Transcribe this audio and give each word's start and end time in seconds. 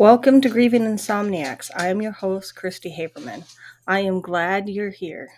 Welcome 0.00 0.40
to 0.40 0.48
Grieving 0.48 0.84
Insomniacs. 0.84 1.70
I 1.76 1.88
am 1.88 2.00
your 2.00 2.12
host, 2.12 2.56
Christy 2.56 2.90
Haberman. 2.90 3.44
I 3.86 4.00
am 4.00 4.22
glad 4.22 4.66
you're 4.66 4.88
here. 4.88 5.28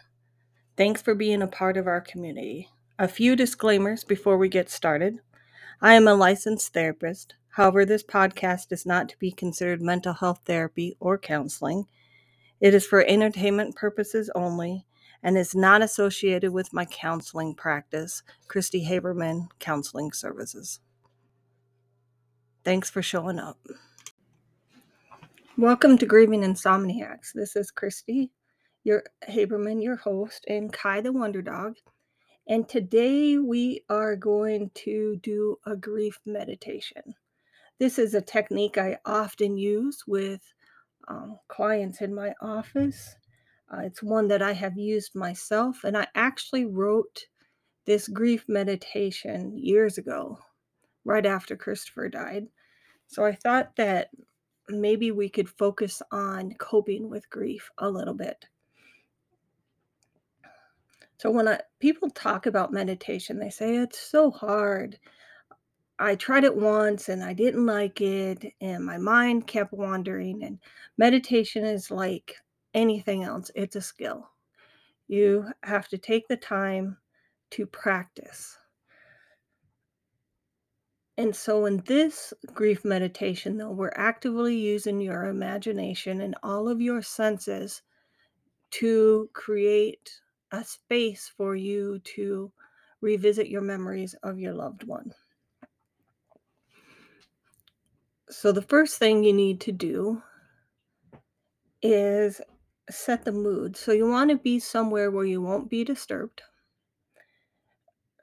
Thanks 0.77 1.03
for 1.03 1.17
being 1.17 1.43
a 1.43 1.49
part 1.49 1.77
of 1.77 1.89
our 1.89 2.01
community. 2.01 2.69
A 2.97 3.09
few 3.09 3.35
disclaimers 3.35 4.05
before 4.05 4.39
we 4.39 4.49
get 4.49 4.71
started. 4.71 5.19
I 5.81 5.95
am 5.95 6.07
a 6.07 6.15
licensed 6.15 6.73
therapist. 6.73 7.35
However, 7.49 7.85
this 7.85 8.05
podcast 8.05 8.71
is 8.71 8.87
not 8.87 9.09
to 9.09 9.19
be 9.19 9.33
considered 9.33 9.83
mental 9.83 10.15
health 10.15 10.43
therapy 10.45 10.97
or 11.01 11.19
counseling. 11.19 11.87
It 12.61 12.73
is 12.73 12.87
for 12.87 13.05
entertainment 13.05 13.75
purposes 13.75 14.31
only 14.37 14.87
and 15.25 15.37
is 15.37 15.57
not 15.57 15.83
associated 15.83 16.53
with 16.53 16.73
my 16.73 16.85
counseling 16.85 17.57
practice, 17.57 18.23
Christy 18.47 18.87
Haberman 18.87 19.49
Counseling 19.59 20.13
Services. 20.13 20.79
Thanks 22.65 22.89
for 22.89 23.03
showing 23.03 23.41
up. 23.41 23.59
Welcome 25.59 25.99
to 25.99 26.07
Grieving 26.07 26.41
Insomniacs. 26.41 27.35
This 27.35 27.57
is 27.57 27.71
Christy, 27.71 28.31
your 28.85 29.03
Haberman, 29.29 29.83
your 29.83 29.97
host, 29.97 30.47
and 30.49 30.73
Kai 30.73 31.03
the 31.03 31.13
Wonder 31.13 31.43
Dog. 31.43 31.75
And 32.49 32.67
today 32.67 33.37
we 33.37 33.85
are 33.91 34.17
going 34.17 34.71
to 34.77 35.21
do 35.23 35.59
a 35.67 35.77
grief 35.77 36.19
meditation. 36.25 37.03
This 37.79 37.99
is 37.99 38.15
a 38.15 38.23
technique 38.23 38.79
I 38.79 38.97
often 39.05 39.59
use 39.59 40.05
with 40.07 40.41
um, 41.09 41.39
clients 41.49 42.01
in 42.01 42.15
my 42.15 42.33
office. 42.41 43.15
Uh, 43.71 43.81
it's 43.81 44.03
one 44.03 44.29
that 44.29 44.41
I 44.41 44.55
have 44.55 44.79
used 44.79 45.15
myself, 45.15 45.85
and 45.85 45.99
I 45.99 46.07
actually 46.15 46.65
wrote 46.65 47.27
this 47.85 48.09
grief 48.09 48.47
meditation 48.49 49.59
years 49.59 49.99
ago, 49.99 50.39
right 51.05 51.27
after 51.27 51.57
Christopher 51.57 52.09
died. 52.09 52.47
So 53.07 53.23
I 53.23 53.35
thought 53.35 53.77
that 53.77 54.09
maybe 54.81 55.11
we 55.11 55.29
could 55.29 55.49
focus 55.49 56.03
on 56.11 56.55
coping 56.59 57.09
with 57.11 57.29
grief 57.31 57.71
a 57.79 57.89
little 57.89 58.15
bit. 58.15 58.47
So 61.19 61.31
when 61.31 61.47
I, 61.47 61.61
people 61.79 62.11
talk 62.11 62.47
about 62.47 62.73
meditation, 62.73 63.39
they 63.39 63.51
say 63.51 63.77
it's 63.77 64.01
so 64.01 64.31
hard. 64.31 64.99
I 65.99 66.17
tried 66.17 66.43
it 66.43 66.57
once 66.57 67.09
and 67.09 67.23
I 67.23 67.33
didn't 67.33 67.65
like 67.65 68.01
it, 68.01 68.53
and 68.61 68.85
my 68.85 68.99
mind 68.99 69.47
kept 69.47 69.73
wandering. 69.73 70.43
And 70.43 70.59
meditation 70.99 71.65
is 71.65 71.93
like 71.93 72.35
anything 72.75 73.23
else, 73.23 73.51
it's 73.55 73.77
a 73.77 73.81
skill. 73.81 74.29
You 75.07 75.47
have 75.63 75.89
to 75.89 75.99
take 75.99 76.27
the 76.27 76.37
time 76.37 76.97
to 77.51 77.67
practice. 77.67 78.59
And 81.23 81.37
so, 81.37 81.67
in 81.67 81.77
this 81.87 82.35
grief 82.53 82.85
meditation, 82.85 83.57
though, 83.57 83.71
we're 83.71 83.93
actively 83.95 84.57
using 84.57 85.01
your 85.01 85.27
imagination 85.27 86.21
and 86.21 86.35
all 86.43 86.69
of 86.69 86.81
your 86.81 87.01
senses 87.01 87.83
to 88.73 89.31
create 89.33 90.21
a 90.51 90.65
space 90.65 91.31
for 91.37 91.55
you 91.55 92.01
to 92.17 92.51
revisit 93.01 93.49
your 93.49 93.61
memories 93.61 94.17
of 94.25 94.41
your 94.41 94.53
loved 94.53 94.83
one. 94.83 95.15
So, 98.29 98.51
the 98.51 98.61
first 98.61 98.99
thing 98.99 99.23
you 99.23 99.33
need 99.33 99.61
to 99.61 99.71
do 99.71 100.21
is 101.83 102.41
set 102.91 103.25
the 103.25 103.31
mood. 103.31 103.77
So, 103.77 103.93
you 103.93 104.09
want 104.09 104.31
to 104.31 104.39
be 104.39 104.59
somewhere 104.59 105.13
where 105.13 105.25
you 105.25 105.41
won't 105.41 105.71
be 105.71 105.85
disturbed. 105.85 106.43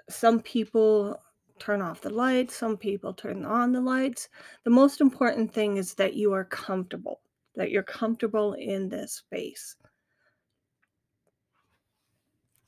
Some 0.10 0.42
people 0.42 1.22
turn 1.60 1.82
off 1.82 2.02
the 2.02 2.10
lights, 2.10 2.56
some 2.56 2.78
people 2.78 3.14
turn 3.14 3.46
on 3.46 3.72
the 3.72 3.82
lights. 3.82 4.30
The 4.64 4.70
most 4.70 5.02
important 5.02 5.54
thing 5.54 5.78
is 5.78 5.94
that 5.96 6.14
you 6.16 6.34
are 6.34 6.46
comfortable, 6.46 7.22
that 7.56 7.72
you're 7.72 7.84
comfortable 7.84 8.54
in 8.54 8.90
this 8.90 9.14
space. 9.14 9.76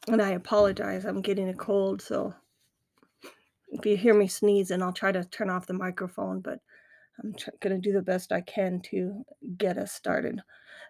And 0.08 0.22
I 0.22 0.32
apologize, 0.32 1.06
I'm 1.06 1.22
getting 1.22 1.50
a 1.50 1.54
cold, 1.54 2.02
so 2.02 2.34
if 3.72 3.86
you 3.86 3.96
hear 3.96 4.14
me 4.14 4.28
sneezing, 4.28 4.82
I'll 4.82 4.92
try 4.92 5.12
to 5.12 5.24
turn 5.26 5.50
off 5.50 5.68
the 5.68 5.74
microphone, 5.74 6.42
but 6.42 6.60
I'm 7.24 7.34
tr- 7.34 7.52
going 7.60 7.76
to 7.76 7.82
do 7.82 7.94
the 7.94 8.02
best 8.02 8.32
I 8.32 8.42
can 8.42 8.82
to 8.92 9.24
get 9.58 9.78
us 9.78 9.92
started. 9.94 10.42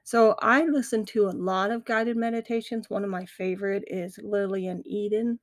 So, 0.04 0.36
I 0.42 0.64
listen 0.64 1.06
to 1.08 1.28
a 1.28 1.32
lot 1.32 1.70
of 1.70 1.86
guided 1.86 2.18
meditations. 2.18 2.90
One 2.90 3.04
of 3.04 3.10
my 3.12 3.26
favorite 3.26 3.84
is 3.88 4.18
Lillian 4.24 4.82
Eden 4.86 5.40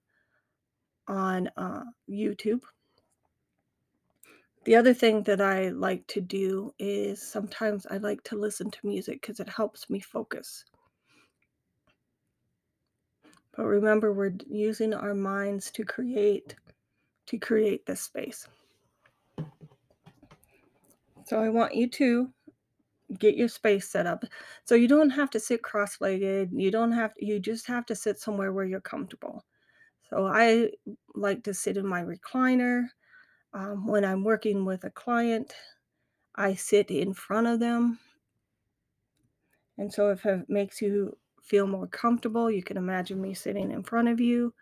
on 1.08 1.50
uh, 1.56 1.82
YouTube. 2.08 2.62
The 4.64 4.76
other 4.76 4.92
thing 4.92 5.22
that 5.22 5.40
I 5.40 5.70
like 5.70 6.06
to 6.08 6.20
do 6.20 6.74
is 6.78 7.22
sometimes 7.22 7.86
I 7.90 7.96
like 7.96 8.22
to 8.24 8.36
listen 8.36 8.70
to 8.70 8.86
music 8.86 9.22
because 9.22 9.40
it 9.40 9.48
helps 9.48 9.88
me 9.88 9.98
focus. 9.98 10.64
But 13.56 13.64
remember, 13.64 14.12
we're 14.12 14.34
using 14.46 14.94
our 14.94 15.14
minds 15.14 15.70
to 15.72 15.84
create 15.84 16.54
to 17.26 17.38
create 17.38 17.84
this 17.86 18.02
space. 18.02 18.46
So 21.26 21.40
I 21.42 21.48
want 21.48 21.74
you 21.74 21.88
to 21.88 22.32
get 23.18 23.36
your 23.36 23.48
space 23.48 23.88
set 23.88 24.06
up. 24.06 24.24
So 24.64 24.74
you 24.74 24.88
don't 24.88 25.10
have 25.10 25.30
to 25.30 25.40
sit 25.40 25.62
cross-legged. 25.62 26.50
You 26.52 26.70
don't 26.70 26.92
have 26.92 27.14
to, 27.14 27.24
you 27.24 27.40
just 27.40 27.66
have 27.66 27.84
to 27.86 27.94
sit 27.94 28.18
somewhere 28.18 28.52
where 28.52 28.64
you're 28.64 28.80
comfortable. 28.80 29.44
So 30.10 30.26
I 30.26 30.70
like 31.14 31.42
to 31.44 31.54
sit 31.54 31.76
in 31.76 31.86
my 31.86 32.02
recliner. 32.02 32.86
Um, 33.52 33.86
when 33.86 34.04
I'm 34.04 34.24
working 34.24 34.64
with 34.64 34.84
a 34.84 34.90
client, 34.90 35.54
I 36.34 36.54
sit 36.54 36.90
in 36.90 37.14
front 37.14 37.46
of 37.46 37.60
them. 37.60 37.98
And 39.76 39.92
so 39.92 40.10
if 40.10 40.24
it 40.26 40.48
makes 40.48 40.82
you 40.82 41.16
feel 41.42 41.66
more 41.66 41.86
comfortable, 41.86 42.50
you 42.50 42.62
can 42.62 42.76
imagine 42.76 43.20
me 43.20 43.34
sitting 43.34 43.70
in 43.70 43.82
front 43.82 44.08
of 44.08 44.20
you. 44.20 44.52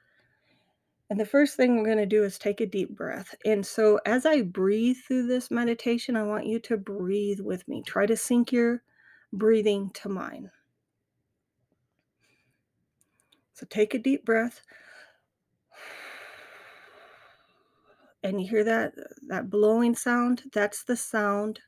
And 1.08 1.20
the 1.20 1.26
first 1.26 1.56
thing 1.56 1.76
we're 1.76 1.84
going 1.84 1.98
to 1.98 2.06
do 2.06 2.24
is 2.24 2.38
take 2.38 2.60
a 2.60 2.66
deep 2.66 2.90
breath. 2.90 3.34
And 3.44 3.64
so 3.64 4.00
as 4.06 4.26
I 4.26 4.42
breathe 4.42 4.96
through 5.06 5.26
this 5.26 5.50
meditation, 5.50 6.16
I 6.16 6.24
want 6.24 6.46
you 6.46 6.58
to 6.60 6.76
breathe 6.76 7.40
with 7.40 7.66
me. 7.68 7.82
Try 7.82 8.06
to 8.06 8.16
sync 8.16 8.50
your 8.50 8.82
breathing 9.32 9.90
to 9.94 10.08
mine. 10.08 10.50
So 13.54 13.66
take 13.70 13.94
a 13.94 13.98
deep 13.98 14.24
breath. 14.24 14.62
And 18.26 18.40
you 18.40 18.48
hear 18.48 18.64
that 18.64 18.92
that 19.28 19.48
blowing 19.48 19.94
sound 19.94 20.42
that's 20.52 20.82
the 20.84 20.96
sound 20.96 21.60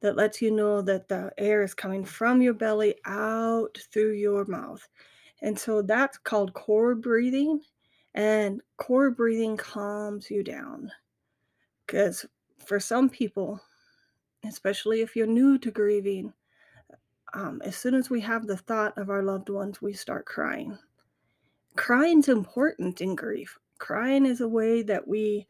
that 0.00 0.16
lets 0.16 0.40
you 0.40 0.50
know 0.50 0.82
that 0.82 1.08
the 1.08 1.32
air 1.38 1.62
is 1.62 1.74
coming 1.74 2.04
from 2.04 2.40
your 2.40 2.54
belly 2.54 2.94
out 3.04 3.78
through 3.92 4.12
your 4.12 4.46
mouth. 4.46 4.86
And 5.42 5.58
so 5.58 5.82
that's 5.82 6.16
called 6.18 6.54
core 6.54 6.94
breathing 6.94 7.60
and 8.14 8.62
core 8.78 9.10
breathing 9.10 9.56
calms 9.56 10.30
you 10.30 10.42
down. 10.42 10.90
Because 11.86 12.24
for 12.64 12.80
some 12.80 13.08
people 13.08 13.60
especially 14.44 15.02
if 15.02 15.14
you're 15.14 15.26
new 15.26 15.58
to 15.58 15.70
grieving 15.70 16.32
um, 17.34 17.60
as 17.62 17.76
soon 17.76 17.94
as 17.94 18.08
we 18.08 18.20
have 18.20 18.46
the 18.46 18.56
thought 18.56 18.96
of 18.96 19.10
our 19.10 19.22
loved 19.22 19.50
ones 19.50 19.80
we 19.80 19.92
start 19.92 20.24
crying. 20.24 20.76
Crying's 21.76 22.28
important 22.28 23.00
in 23.00 23.14
grief 23.14 23.58
crying 23.80 24.24
is 24.24 24.40
a 24.40 24.48
way 24.48 24.82
that 24.82 25.08
we 25.08 25.48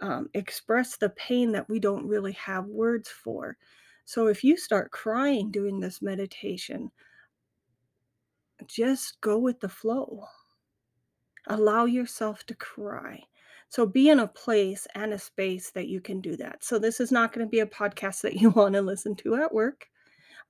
um, 0.00 0.28
express 0.34 0.96
the 0.96 1.10
pain 1.10 1.50
that 1.52 1.68
we 1.68 1.80
don't 1.80 2.06
really 2.06 2.32
have 2.32 2.66
words 2.66 3.08
for. 3.08 3.56
So 4.04 4.26
if 4.26 4.44
you 4.44 4.56
start 4.56 4.92
crying 4.92 5.50
doing 5.50 5.80
this 5.80 6.02
meditation, 6.02 6.90
just 8.66 9.20
go 9.20 9.38
with 9.38 9.60
the 9.60 9.68
flow. 9.68 10.24
Allow 11.48 11.86
yourself 11.86 12.44
to 12.46 12.54
cry. 12.54 13.20
So 13.68 13.86
be 13.86 14.10
in 14.10 14.20
a 14.20 14.28
place 14.28 14.86
and 14.94 15.12
a 15.12 15.18
space 15.18 15.70
that 15.70 15.88
you 15.88 16.00
can 16.00 16.20
do 16.20 16.36
that. 16.36 16.62
So 16.62 16.78
this 16.78 17.00
is 17.00 17.10
not 17.10 17.32
going 17.32 17.46
to 17.46 17.50
be 17.50 17.60
a 17.60 17.66
podcast 17.66 18.20
that 18.20 18.34
you 18.34 18.50
want 18.56 18.74
to 18.74 18.82
listen 18.82 19.16
to 19.16 19.36
at 19.36 19.52
work. 19.52 19.88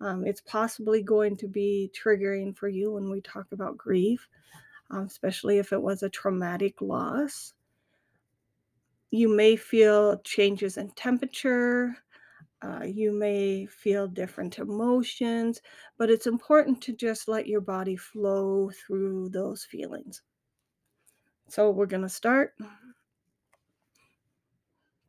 Um, 0.00 0.26
it's 0.26 0.40
possibly 0.40 1.02
going 1.02 1.36
to 1.36 1.46
be 1.46 1.90
triggering 1.94 2.56
for 2.56 2.68
you 2.68 2.92
when 2.92 3.08
we 3.08 3.20
talk 3.20 3.46
about 3.52 3.78
grief 3.78 4.28
um, 4.92 5.06
especially 5.06 5.58
if 5.58 5.72
it 5.72 5.80
was 5.80 6.02
a 6.02 6.10
traumatic 6.10 6.80
loss. 6.80 7.54
You 9.10 9.28
may 9.28 9.56
feel 9.56 10.18
changes 10.18 10.76
in 10.76 10.90
temperature. 10.90 11.96
Uh, 12.62 12.84
you 12.84 13.12
may 13.12 13.66
feel 13.66 14.06
different 14.06 14.58
emotions, 14.58 15.60
but 15.98 16.10
it's 16.10 16.28
important 16.28 16.80
to 16.82 16.92
just 16.92 17.26
let 17.26 17.48
your 17.48 17.60
body 17.60 17.96
flow 17.96 18.70
through 18.70 19.30
those 19.30 19.64
feelings. 19.64 20.22
So, 21.48 21.70
we're 21.70 21.86
going 21.86 22.02
to 22.02 22.08
start 22.08 22.54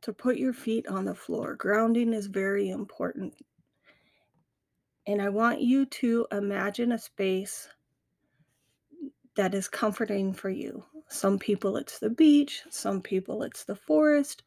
to 0.02 0.12
put 0.12 0.36
your 0.36 0.52
feet 0.52 0.86
on 0.88 1.04
the 1.04 1.14
floor. 1.14 1.54
Grounding 1.54 2.12
is 2.12 2.26
very 2.26 2.70
important. 2.70 3.34
And 5.06 5.22
I 5.22 5.28
want 5.28 5.60
you 5.60 5.86
to 5.86 6.26
imagine 6.32 6.92
a 6.92 6.98
space 6.98 7.68
that 9.36 9.54
is 9.54 9.68
comforting 9.68 10.32
for 10.32 10.50
you. 10.50 10.84
Some 11.08 11.38
people 11.38 11.76
it's 11.76 11.98
the 11.98 12.10
beach, 12.10 12.62
some 12.70 13.00
people 13.00 13.42
it's 13.42 13.64
the 13.64 13.76
forest. 13.76 14.42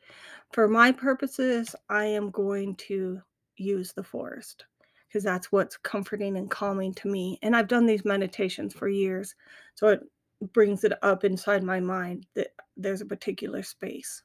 For 0.54 0.68
my 0.68 0.92
purposes, 0.92 1.76
I 1.90 2.06
am 2.06 2.32
going 2.32 2.76
to 2.76 3.22
use 3.58 3.94
the 3.94 4.04
forest 4.04 4.66
because 5.08 5.24
that's 5.24 5.52
what's 5.52 5.78
comforting 5.78 6.38
and 6.38 6.50
calming 6.50 6.94
to 6.96 7.08
me. 7.08 7.40
And 7.42 7.56
I've 7.56 7.68
done 7.68 7.86
these 7.86 8.06
meditations 8.06 8.74
for 8.74 8.88
years. 8.88 9.36
So 9.76 9.88
it 9.88 10.02
brings 10.54 10.84
it 10.84 10.94
up 11.02 11.24
inside 11.24 11.64
my 11.64 11.80
mind 11.80 12.26
that 12.36 12.50
there's 12.76 13.02
a 13.02 13.06
particular 13.06 13.64
space. 13.64 14.24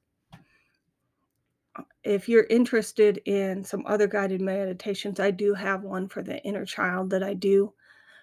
Uh, 1.76 1.82
if 2.04 2.28
you're 2.28 2.46
interested 2.50 3.20
in 3.24 3.64
some 3.64 3.84
other 3.86 4.06
guided 4.06 4.40
meditations, 4.40 5.20
I 5.20 5.30
do 5.30 5.54
have 5.54 5.82
one 5.82 6.08
for 6.08 6.22
the 6.22 6.42
inner 6.42 6.66
child 6.66 7.10
that 7.10 7.22
I 7.22 7.34
do 7.34 7.72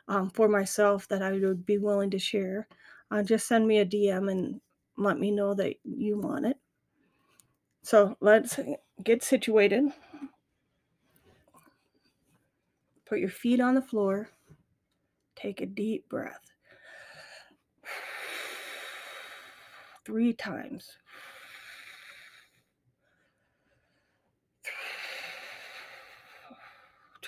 um, 0.09 0.29
for 0.31 0.49
myself 0.49 1.07
that 1.07 1.21
I 1.21 1.31
would 1.31 1.65
be 1.65 1.77
willing 1.77 2.09
to 2.09 2.19
share. 2.19 2.67
Uh, 3.11 3.23
just 3.23 3.47
send 3.47 3.67
me 3.67 3.79
a 3.79 3.85
DM 3.85 4.29
and 4.29 4.59
let 4.97 5.19
me 5.19 5.31
know 5.31 5.53
that 5.53 5.75
you 5.83 6.19
want 6.19 6.47
it. 6.47 6.57
So 7.83 8.17
let's 8.19 8.59
get 9.03 9.23
situated. 9.23 9.85
Put 13.05 13.19
your 13.19 13.29
feet 13.29 13.61
on 13.61 13.75
the 13.75 13.81
floor. 13.81 14.29
Take 15.35 15.61
a 15.61 15.65
deep 15.65 16.09
breath. 16.09 16.51
Three 20.05 20.33
times. 20.33 20.89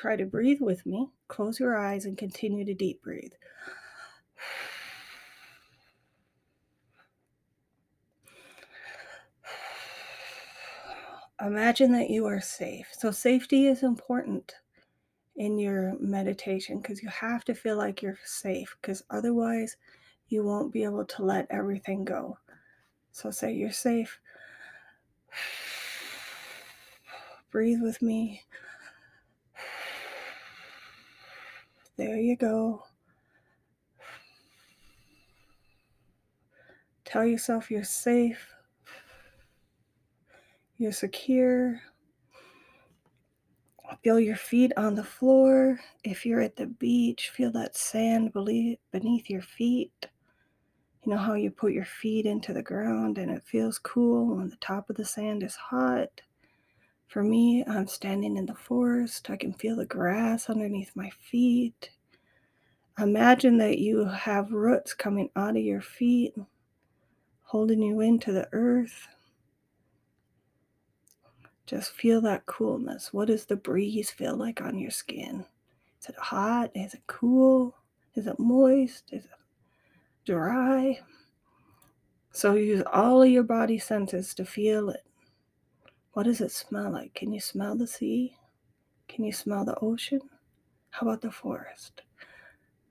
Try 0.01 0.15
to 0.15 0.25
breathe 0.25 0.61
with 0.61 0.83
me. 0.83 1.09
Close 1.27 1.59
your 1.59 1.77
eyes 1.77 2.05
and 2.05 2.17
continue 2.17 2.65
to 2.65 2.73
deep 2.73 3.03
breathe. 3.03 3.33
Imagine 11.39 11.91
that 11.91 12.09
you 12.09 12.25
are 12.25 12.41
safe. 12.41 12.87
So, 12.97 13.11
safety 13.11 13.67
is 13.67 13.83
important 13.83 14.55
in 15.35 15.59
your 15.59 15.93
meditation 15.99 16.79
because 16.79 17.03
you 17.03 17.09
have 17.09 17.45
to 17.45 17.53
feel 17.53 17.77
like 17.77 18.01
you're 18.01 18.17
safe 18.25 18.75
because 18.81 19.03
otherwise 19.11 19.77
you 20.29 20.43
won't 20.43 20.73
be 20.73 20.83
able 20.83 21.05
to 21.05 21.23
let 21.23 21.45
everything 21.51 22.03
go. 22.03 22.39
So 23.11 23.29
say 23.29 23.53
you're 23.53 23.71
safe. 23.71 24.19
Breathe 27.51 27.83
with 27.83 28.01
me. 28.01 28.45
There 31.97 32.17
you 32.17 32.35
go. 32.35 32.83
Tell 37.05 37.25
yourself 37.25 37.69
you're 37.69 37.83
safe. 37.83 38.47
You're 40.77 40.91
secure. 40.91 41.81
Feel 44.03 44.19
your 44.19 44.37
feet 44.37 44.71
on 44.77 44.95
the 44.95 45.03
floor. 45.03 45.79
If 46.03 46.25
you're 46.25 46.41
at 46.41 46.55
the 46.55 46.67
beach, 46.67 47.29
feel 47.29 47.51
that 47.51 47.75
sand 47.75 48.31
beneath 48.33 49.29
your 49.29 49.41
feet. 49.41 50.07
You 51.03 51.11
know 51.11 51.17
how 51.17 51.33
you 51.33 51.51
put 51.51 51.73
your 51.73 51.85
feet 51.85 52.25
into 52.25 52.53
the 52.53 52.63
ground 52.63 53.17
and 53.17 53.29
it 53.31 53.43
feels 53.43 53.77
cool 53.79 54.37
when 54.37 54.49
the 54.49 54.55
top 54.57 54.89
of 54.89 54.95
the 54.95 55.05
sand 55.05 55.43
is 55.43 55.55
hot? 55.55 56.21
For 57.11 57.23
me, 57.25 57.61
I'm 57.67 57.87
standing 57.87 58.37
in 58.37 58.45
the 58.45 58.55
forest. 58.55 59.29
I 59.29 59.35
can 59.35 59.51
feel 59.51 59.75
the 59.75 59.85
grass 59.85 60.49
underneath 60.49 60.95
my 60.95 61.09
feet. 61.09 61.89
Imagine 62.97 63.57
that 63.57 63.79
you 63.79 64.05
have 64.05 64.53
roots 64.53 64.93
coming 64.93 65.29
out 65.35 65.57
of 65.57 65.61
your 65.61 65.81
feet, 65.81 66.33
holding 67.43 67.81
you 67.81 67.99
into 67.99 68.31
the 68.31 68.47
earth. 68.53 69.09
Just 71.65 71.91
feel 71.91 72.21
that 72.21 72.45
coolness. 72.45 73.11
What 73.11 73.27
does 73.27 73.43
the 73.43 73.57
breeze 73.57 74.09
feel 74.09 74.37
like 74.37 74.61
on 74.61 74.79
your 74.79 74.91
skin? 74.91 75.43
Is 75.99 76.07
it 76.07 76.15
hot? 76.17 76.71
Is 76.73 76.93
it 76.93 77.03
cool? 77.07 77.75
Is 78.15 78.25
it 78.25 78.39
moist? 78.39 79.09
Is 79.11 79.25
it 79.25 79.31
dry? 80.25 81.01
So 82.31 82.53
use 82.53 82.83
all 82.89 83.21
of 83.21 83.27
your 83.27 83.43
body 83.43 83.79
senses 83.79 84.33
to 84.35 84.45
feel 84.45 84.91
it. 84.91 85.03
What 86.13 86.23
does 86.23 86.41
it 86.41 86.51
smell 86.51 86.91
like? 86.91 87.13
Can 87.13 87.31
you 87.31 87.39
smell 87.39 87.75
the 87.75 87.87
sea? 87.87 88.35
Can 89.07 89.23
you 89.23 89.31
smell 89.31 89.65
the 89.65 89.77
ocean? 89.79 90.21
How 90.89 91.07
about 91.07 91.21
the 91.21 91.31
forest? 91.31 92.01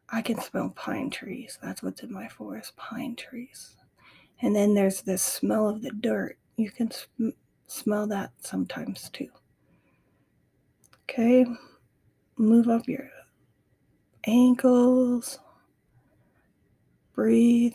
I 0.09 0.23
can 0.23 0.41
smell 0.41 0.71
pine 0.71 1.11
trees. 1.11 1.59
That's 1.63 1.83
what's 1.83 2.03
in 2.03 2.13
my 2.13 2.29
forest 2.29 2.77
pine 2.77 3.17
trees. 3.17 3.77
And 4.43 4.57
then 4.57 4.75
there's 4.75 5.03
this 5.03 5.23
smell 5.23 5.69
of 5.69 5.83
the 5.83 5.91
dirt. 5.91 6.39
You 6.57 6.71
can 6.71 6.91
sm- 6.91 7.29
smell 7.67 8.07
that 8.09 8.33
sometimes 8.41 9.11
too. 9.11 9.29
Okay, 11.09 11.45
move 12.37 12.69
up 12.69 12.89
your 12.89 13.11
ankles, 14.27 15.39
breathe. 17.15 17.75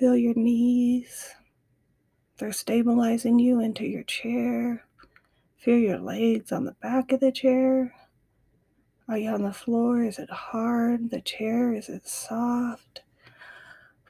Feel 0.00 0.16
your 0.16 0.32
knees. 0.34 1.34
They're 2.38 2.54
stabilizing 2.54 3.38
you 3.38 3.60
into 3.60 3.84
your 3.84 4.04
chair. 4.04 4.86
Feel 5.58 5.76
your 5.76 5.98
legs 5.98 6.52
on 6.52 6.64
the 6.64 6.72
back 6.72 7.12
of 7.12 7.20
the 7.20 7.30
chair. 7.30 7.94
Are 9.08 9.18
you 9.18 9.28
on 9.28 9.42
the 9.42 9.52
floor? 9.52 10.02
Is 10.02 10.18
it 10.18 10.30
hard? 10.30 11.10
The 11.10 11.20
chair? 11.20 11.74
Is 11.74 11.90
it 11.90 12.08
soft? 12.08 13.02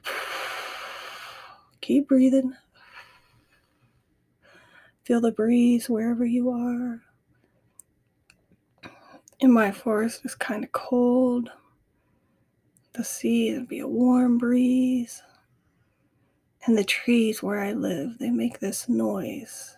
Keep 1.81 2.07
breathing. 2.07 2.55
Feel 5.03 5.19
the 5.19 5.33
breeze 5.33 5.89
wherever 5.89 6.23
you 6.23 6.51
are. 6.51 7.01
In 9.41 9.51
my 9.51 9.73
forest, 9.73 10.21
it's 10.23 10.35
kind 10.35 10.63
of 10.63 10.71
cold. 10.71 11.51
The 12.93 13.03
sea, 13.03 13.53
would 13.57 13.67
be 13.67 13.79
a 13.79 13.87
warm 13.89 14.37
breeze. 14.37 15.21
And 16.65 16.77
the 16.77 16.83
trees 16.83 17.41
where 17.41 17.59
I 17.59 17.73
live, 17.73 18.19
they 18.19 18.29
make 18.29 18.59
this 18.59 18.87
noise. 18.87 19.75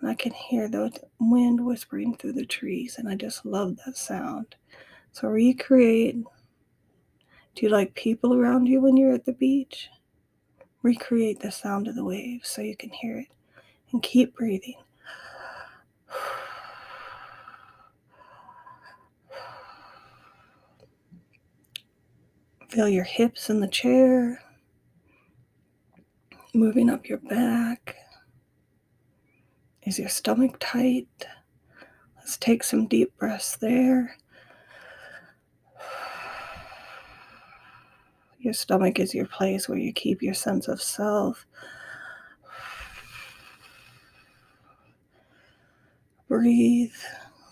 And 0.00 0.10
I 0.10 0.14
can 0.14 0.32
hear 0.32 0.68
the 0.68 0.90
wind 1.18 1.64
whispering 1.64 2.16
through 2.16 2.32
the 2.32 2.46
trees, 2.46 2.96
and 2.98 3.08
I 3.08 3.16
just 3.16 3.44
love 3.44 3.76
that 3.84 3.96
sound. 3.96 4.54
So 5.12 5.28
recreate. 5.28 6.16
Do 7.54 7.66
you 7.66 7.68
like 7.68 7.94
people 7.94 8.34
around 8.34 8.66
you 8.66 8.80
when 8.80 8.96
you're 8.96 9.14
at 9.14 9.24
the 9.24 9.32
beach? 9.32 9.90
Recreate 10.82 11.40
the 11.40 11.50
sound 11.50 11.88
of 11.88 11.94
the 11.94 12.04
waves 12.04 12.48
so 12.48 12.62
you 12.62 12.76
can 12.76 12.90
hear 12.90 13.18
it. 13.18 13.28
And 13.92 14.02
keep 14.02 14.36
breathing. 14.36 14.76
Feel 22.68 22.88
your 22.88 23.04
hips 23.04 23.48
in 23.48 23.60
the 23.60 23.68
chair, 23.68 24.42
moving 26.56 26.88
up 26.88 27.08
your 27.08 27.18
back. 27.18 27.96
Is 29.82 29.98
your 29.98 30.08
stomach 30.08 30.56
tight? 30.58 31.26
Let's 32.16 32.36
take 32.38 32.64
some 32.64 32.86
deep 32.86 33.16
breaths 33.18 33.56
there. 33.56 34.16
Your 38.40 38.54
stomach 38.54 38.98
is 38.98 39.14
your 39.14 39.26
place 39.26 39.68
where 39.68 39.78
you 39.78 39.92
keep 39.92 40.22
your 40.22 40.34
sense 40.34 40.66
of 40.66 40.80
self. 40.80 41.46
Breathe 46.28 46.94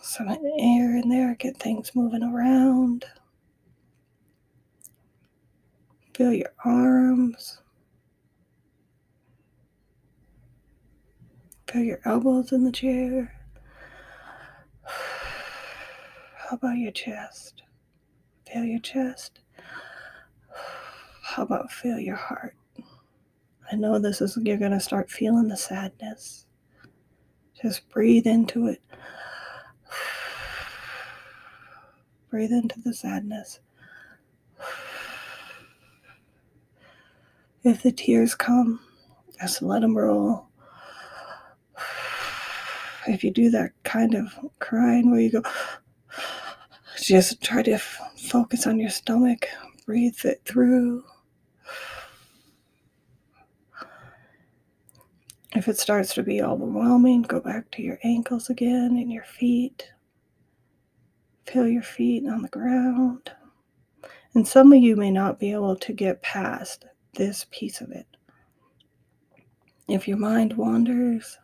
some 0.03 0.29
air 0.29 0.97
in 0.97 1.09
there, 1.09 1.35
get 1.37 1.57
things 1.57 1.95
moving 1.95 2.23
around. 2.23 3.05
Feel 6.15 6.33
your 6.33 6.53
arms. 6.65 7.61
Feel 11.75 11.83
your 11.83 12.01
elbows 12.05 12.53
in 12.53 12.63
the 12.63 12.71
chair. 12.71 13.35
How 14.85 16.55
about 16.55 16.77
your 16.77 16.93
chest? 16.93 17.65
Feel 18.47 18.63
your 18.63 18.79
chest. 18.79 19.41
How 21.21 21.43
about 21.43 21.73
feel 21.73 21.99
your 21.99 22.15
heart? 22.15 22.55
I 23.73 23.75
know 23.75 23.99
this 23.99 24.21
is, 24.21 24.39
you're 24.41 24.57
going 24.57 24.71
to 24.71 24.79
start 24.79 25.11
feeling 25.11 25.49
the 25.49 25.57
sadness. 25.57 26.47
Just 27.61 27.89
breathe 27.89 28.29
into 28.29 28.69
it. 28.69 28.81
Breathe 32.31 32.53
into 32.53 32.81
the 32.83 32.95
sadness. 32.95 33.59
If 37.65 37.83
the 37.83 37.91
tears 37.91 38.37
come, 38.37 38.79
just 39.41 39.61
let 39.61 39.81
them 39.81 39.99
roll 39.99 40.47
if 43.09 43.25
you 43.25 43.31
do 43.31 43.51
that 43.51 43.73
kind 43.85 44.15
of 44.15 44.33
crying 44.59 45.11
where 45.11 45.21
you 45.21 45.31
go, 45.31 45.43
just 46.97 47.43
try 47.43 47.63
to 47.63 47.73
f- 47.73 48.01
focus 48.17 48.67
on 48.67 48.79
your 48.79 48.91
stomach. 48.91 49.47
breathe 49.87 50.25
it 50.25 50.41
through. 50.45 51.05
If 55.55 55.69
it 55.69 55.79
starts 55.79 56.15
to 56.15 56.23
be 56.23 56.43
overwhelming, 56.43 57.23
go 57.23 57.41
back 57.41 57.71
to 57.73 57.83
your 57.83 57.99
ankles 58.03 58.51
again 58.51 58.97
and 58.97 59.13
your 59.13 59.25
feet. 59.25 59.91
Feel 61.47 61.69
your 61.69 61.83
feet 61.83 62.27
on 62.27 62.43
the 62.43 62.49
ground. 62.49 63.31
And 64.35 64.49
some 64.49 64.73
of 64.73 64.81
you 64.81 64.97
may 64.97 65.11
not 65.11 65.39
be 65.39 65.53
able 65.53 65.77
to 65.77 65.93
get 65.93 66.23
past 66.23 66.87
this 67.15 67.47
piece 67.51 67.81
of 67.81 67.91
it. 67.93 68.07
If 69.89 70.09
your 70.09 70.17
mind 70.17 70.55
wanders, 70.55 71.39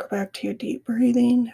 go 0.00 0.08
back 0.08 0.32
to 0.32 0.46
your 0.46 0.54
deep 0.54 0.86
breathing. 0.86 1.52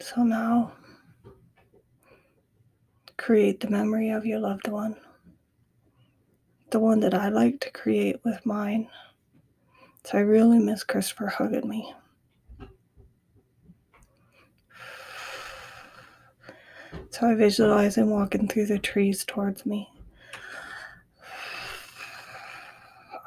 So 0.00 0.22
now 0.22 0.72
create 3.16 3.60
the 3.60 3.68
memory 3.70 4.10
of 4.10 4.26
your 4.26 4.40
loved 4.40 4.68
one, 4.68 4.96
the 6.70 6.78
one 6.78 7.00
that 7.00 7.14
I 7.14 7.28
like 7.28 7.60
to 7.60 7.70
create 7.70 8.16
with 8.24 8.44
mine. 8.44 8.88
So 10.04 10.18
I 10.18 10.22
really 10.22 10.58
miss 10.58 10.84
Christopher 10.84 11.26
hugging 11.26 11.68
me. 11.68 11.92
So 17.10 17.26
I 17.26 17.34
visualize 17.34 17.96
him 17.96 18.10
walking 18.10 18.48
through 18.48 18.66
the 18.66 18.78
trees 18.78 19.24
towards 19.24 19.66
me. 19.66 19.90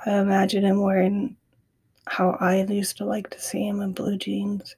I 0.06 0.18
imagine 0.18 0.64
him 0.64 0.82
wearing 0.82 1.36
how 2.08 2.38
I 2.40 2.64
used 2.64 2.98
to 2.98 3.06
like 3.06 3.30
to 3.32 3.40
see 3.40 3.68
him 3.68 3.82
in 3.82 3.94
blue 3.94 4.18
jeans 4.18 4.76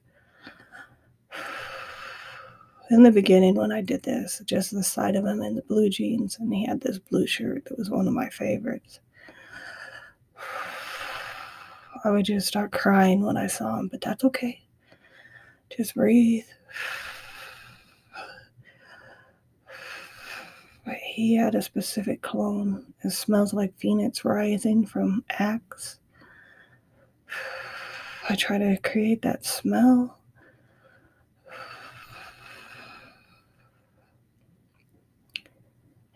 in 2.90 3.02
the 3.02 3.10
beginning 3.10 3.54
when 3.54 3.72
I 3.72 3.80
did 3.80 4.02
this, 4.02 4.42
just 4.44 4.70
the 4.70 4.82
sight 4.82 5.16
of 5.16 5.24
him 5.24 5.42
in 5.42 5.56
the 5.56 5.62
blue 5.62 5.88
jeans, 5.88 6.38
and 6.38 6.52
he 6.52 6.66
had 6.66 6.80
this 6.80 6.98
blue 6.98 7.26
shirt 7.26 7.64
that 7.64 7.78
was 7.78 7.90
one 7.90 8.06
of 8.06 8.14
my 8.14 8.28
favorites. 8.28 9.00
I 12.04 12.10
would 12.10 12.26
just 12.26 12.46
start 12.46 12.70
crying 12.70 13.24
when 13.24 13.36
I 13.36 13.46
saw 13.46 13.78
him, 13.78 13.88
but 13.88 14.02
that's 14.02 14.24
okay. 14.24 14.62
Just 15.74 15.94
breathe. 15.94 16.44
He 21.14 21.36
had 21.36 21.54
a 21.54 21.62
specific 21.62 22.22
cologne. 22.22 22.92
It 23.04 23.10
smells 23.10 23.54
like 23.54 23.78
Phoenix 23.78 24.24
Rising 24.24 24.84
from 24.84 25.24
Axe. 25.30 26.00
I 28.28 28.34
try 28.34 28.58
to 28.58 28.76
create 28.78 29.22
that 29.22 29.46
smell. 29.46 30.18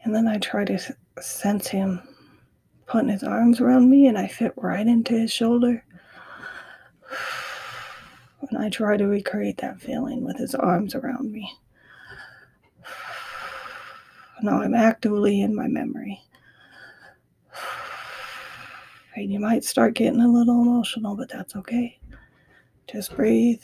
And 0.03 0.13
then 0.13 0.27
I 0.27 0.39
try 0.39 0.65
to 0.65 0.97
sense 1.21 1.69
him 1.69 2.03
putting 2.87 3.11
his 3.11 3.23
arms 3.23 3.61
around 3.61 3.89
me, 3.89 4.09
and 4.09 4.19
I 4.19 4.27
fit 4.27 4.53
right 4.57 4.85
into 4.85 5.13
his 5.17 5.33
shoulder. 5.33 5.85
And 8.51 8.59
I 8.59 8.69
try 8.69 8.97
to 8.97 9.07
recreate 9.07 9.59
that 9.59 9.81
feeling 9.81 10.25
with 10.25 10.39
his 10.39 10.57
arms 10.57 10.97
around 10.97 11.31
me. 11.31 11.53
Now 14.43 14.63
I'm 14.63 14.75
actively 14.75 15.41
in 15.41 15.55
my 15.55 15.69
memory. 15.69 16.21
And 19.17 19.33
you 19.33 19.41
might 19.41 19.65
start 19.65 19.95
getting 19.95 20.21
a 20.21 20.29
little 20.29 20.63
emotional, 20.63 21.17
but 21.17 21.29
that's 21.29 21.57
okay. 21.57 21.99
Just 22.89 23.17
breathe. 23.17 23.61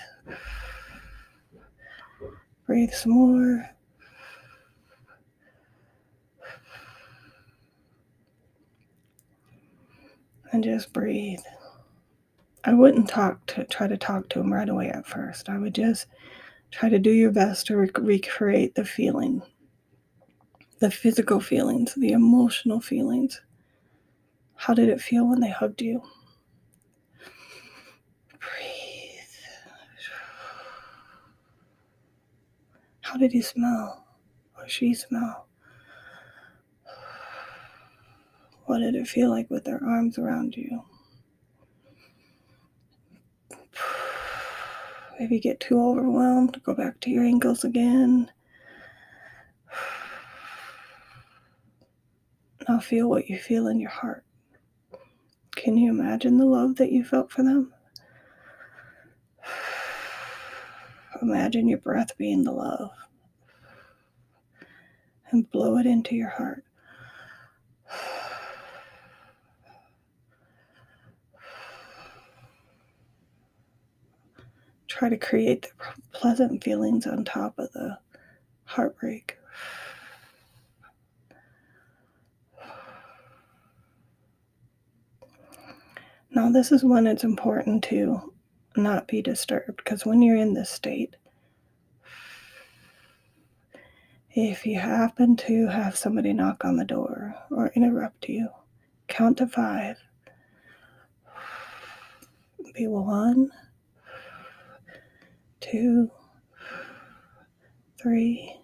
Breathe 2.66 2.90
some 2.90 3.12
more. 3.12 3.71
and 10.54 10.62
just 10.62 10.93
breathe. 10.93 11.43
I 12.62 12.73
wouldn't 12.73 13.09
talk 13.09 13.45
to 13.47 13.64
try 13.64 13.88
to 13.88 13.97
talk 13.97 14.28
to 14.31 14.40
him 14.40 14.52
right 14.52 14.69
away 14.69 14.88
at 14.88 15.07
first. 15.07 15.49
I 15.49 15.59
would 15.59 15.75
just 15.75 16.07
try 16.71 16.88
to 16.88 16.99
do 16.99 17.11
your 17.11 17.33
best 17.33 17.66
to 17.66 17.76
rec- 17.76 17.99
recreate 17.99 18.75
the 18.76 18.85
feeling, 18.85 19.43
the 20.81 20.90
physical 20.90 21.40
feelings, 21.40 21.95
the 21.95 22.12
emotional 22.12 22.81
feelings. 22.81 23.40
How 24.57 24.75
did 24.75 24.88
it 24.88 25.00
feel 25.00 25.26
when 25.28 25.40
they 25.40 25.50
hugged 25.50 25.83
you? 25.83 26.02
Breathe. 28.38 29.21
How 33.00 33.16
did 33.16 33.33
he 33.33 33.43
smell 33.43 34.07
or 34.59 34.69
she 34.69 34.95
smell? 34.95 35.47
What 38.66 38.78
did 38.78 38.95
it 38.95 39.07
feel 39.07 39.31
like 39.31 39.50
with 39.50 39.64
their 39.64 39.83
arms 39.85 40.19
around 40.19 40.57
you? 40.57 40.83
You 45.21 45.40
get 45.40 45.61
too 45.61 45.81
overwhelmed, 45.81 46.61
go 46.64 46.75
back 46.75 47.00
to 47.00 47.11
your 47.11 47.25
ankles 47.25 47.64
again. 47.64 48.31
Now 52.68 52.78
feel 52.80 53.09
what 53.09 53.28
you 53.28 53.38
feel 53.38 53.66
in 53.66 53.78
your 53.78 53.90
heart. 53.90 54.25
Can 55.54 55.76
you 55.76 55.90
imagine 55.90 56.38
the 56.38 56.47
love 56.47 56.76
that 56.76 56.90
you 56.92 57.04
felt 57.04 57.30
for 57.30 57.42
them? 57.42 57.73
Imagine 61.23 61.68
your 61.68 61.78
breath 61.78 62.16
being 62.16 62.42
the 62.44 62.52
love 62.52 62.90
and 65.30 65.50
blow 65.50 65.76
it 65.78 65.87
into 65.87 66.14
your 66.14 66.30
heart. 66.30 66.64
try 74.88 75.09
to 75.09 75.16
create 75.18 75.62
the 75.62 75.71
pleasant 76.12 76.62
feelings 76.64 77.06
on 77.06 77.25
top 77.25 77.59
of 77.59 77.73
the 77.73 77.99
heartbreak. 78.64 79.37
Now, 86.35 86.50
this 86.50 86.73
is 86.73 86.83
when 86.83 87.07
it's 87.07 87.23
important 87.23 87.85
to 87.85 88.33
not 88.76 89.07
be 89.07 89.23
disturbed 89.23 89.76
because 89.76 90.05
when 90.05 90.21
you're 90.21 90.37
in 90.37 90.53
this 90.53 90.69
state, 90.69 91.14
if 94.31 94.67
you 94.67 94.81
happen 94.81 95.37
to 95.37 95.69
have 95.69 95.97
somebody 95.97 96.33
knock 96.33 96.64
on 96.64 96.76
the 96.76 96.85
door 96.85 97.37
or 97.53 97.71
interrupt 97.76 98.29
you, 98.29 98.49
count 99.07 99.38
to 99.38 99.47
five. 99.47 99.97
Be 102.75 102.88
one, 102.88 103.53
two, 105.61 106.11
three, 108.03 108.57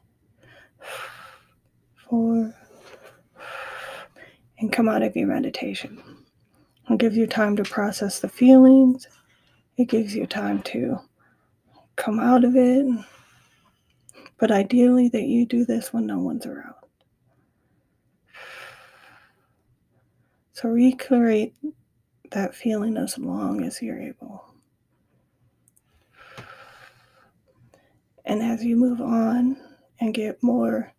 four, 2.08 2.52
and 4.58 4.72
come 4.72 4.88
out 4.88 5.02
of 5.02 5.14
your 5.14 5.28
meditation. 5.28 6.19
It 6.90 6.98
gives 6.98 7.16
you 7.16 7.28
time 7.28 7.54
to 7.54 7.62
process 7.62 8.18
the 8.18 8.28
feelings. 8.28 9.06
It 9.76 9.84
gives 9.84 10.12
you 10.14 10.26
time 10.26 10.60
to 10.64 10.98
come 11.94 12.18
out 12.18 12.44
of 12.44 12.56
it. 12.56 12.84
But 14.38 14.50
ideally, 14.50 15.08
that 15.10 15.22
you 15.22 15.46
do 15.46 15.64
this 15.64 15.92
when 15.92 16.06
no 16.06 16.18
one's 16.18 16.46
around. 16.46 16.74
So 20.52 20.68
recreate 20.68 21.54
that 22.32 22.56
feeling 22.56 22.96
as 22.96 23.16
long 23.18 23.62
as 23.62 23.80
you're 23.80 24.00
able. 24.00 24.52
And 28.24 28.42
as 28.42 28.64
you 28.64 28.76
move 28.76 29.00
on 29.00 29.56
and 30.00 30.12
get 30.12 30.42
more 30.42 30.92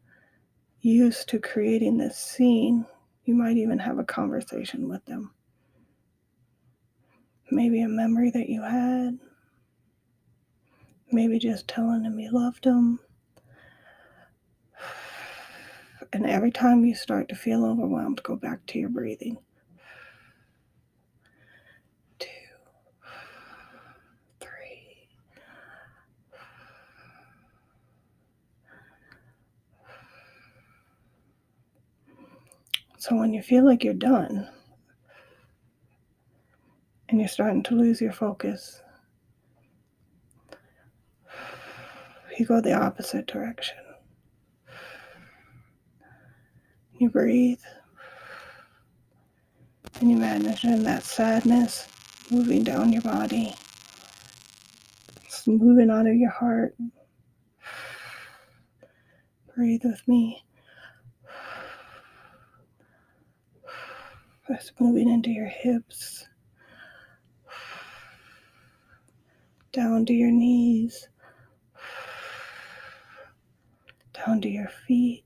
used 0.79 1.27
to 1.29 1.39
creating 1.39 1.97
this 1.97 2.17
scene, 2.17 2.85
you 3.25 3.35
might 3.35 3.57
even 3.57 3.77
have 3.79 3.99
a 3.99 4.03
conversation 4.05 4.87
with 4.87 5.03
them. 5.05 5.33
Maybe 7.51 7.81
a 7.81 7.87
memory 7.87 8.31
that 8.31 8.49
you 8.49 8.61
had, 8.61 9.19
maybe 11.11 11.37
just 11.37 11.67
telling 11.67 12.03
them 12.03 12.17
you 12.17 12.31
loved 12.31 12.63
them. 12.63 12.99
And 16.13 16.25
every 16.25 16.51
time 16.51 16.85
you 16.85 16.95
start 16.95 17.29
to 17.29 17.35
feel 17.35 17.65
overwhelmed, 17.65 18.23
go 18.23 18.35
back 18.35 18.65
to 18.67 18.79
your 18.79 18.89
breathing. 18.89 19.37
So 32.97 33.15
when 33.15 33.33
you 33.33 33.41
feel 33.41 33.65
like 33.65 33.83
you're 33.83 33.95
done, 33.95 34.47
and 37.11 37.19
you're 37.19 37.27
starting 37.27 37.61
to 37.61 37.75
lose 37.75 37.99
your 37.99 38.13
focus. 38.13 38.81
You 42.39 42.45
go 42.45 42.61
the 42.61 42.73
opposite 42.73 43.27
direction. 43.27 43.77
You 46.97 47.09
breathe. 47.09 47.59
And 49.99 50.09
you 50.09 50.15
imagine 50.17 50.83
that 50.83 51.03
sadness 51.03 51.87
moving 52.31 52.63
down 52.63 52.93
your 52.93 53.01
body, 53.01 53.53
it's 55.25 55.45
moving 55.45 55.91
out 55.91 56.07
of 56.07 56.15
your 56.15 56.31
heart. 56.31 56.75
Breathe 59.53 59.81
with 59.83 60.01
me. 60.07 60.43
It's 64.49 64.71
moving 64.79 65.09
into 65.09 65.29
your 65.29 65.47
hips, 65.47 66.25
down 69.71 70.05
to 70.05 70.13
your 70.13 70.31
knees, 70.31 71.07
down 74.13 74.41
to 74.41 74.49
your 74.49 74.69
feet. 74.87 75.23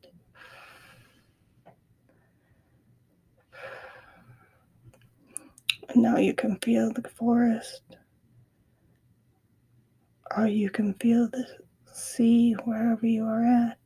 And 5.90 6.04
now 6.04 6.18
you 6.18 6.34
can 6.34 6.58
feel 6.58 6.92
the 6.92 7.08
forest, 7.10 7.82
or 10.36 10.48
you 10.48 10.70
can 10.70 10.94
feel 10.96 11.28
the 11.30 11.48
sea 11.92 12.54
wherever 12.66 13.06
you 13.08 13.24
are 13.24 13.44
at. 13.44 13.78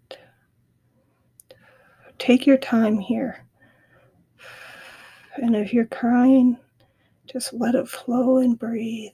Take 2.17 2.45
your 2.45 2.57
time 2.57 2.97
here. 2.97 3.45
And 5.35 5.55
if 5.55 5.71
you're 5.71 5.85
crying, 5.85 6.57
just 7.31 7.53
let 7.53 7.75
it 7.75 7.87
flow 7.87 8.37
and 8.39 8.59
breathe. 8.59 9.13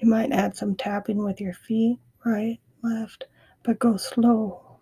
You 0.00 0.08
might 0.08 0.32
add 0.32 0.56
some 0.56 0.74
tapping 0.76 1.22
with 1.22 1.42
your 1.42 1.52
feet, 1.52 1.98
right, 2.24 2.58
left, 2.82 3.24
but 3.62 3.78
go 3.78 3.98
slow. 3.98 4.78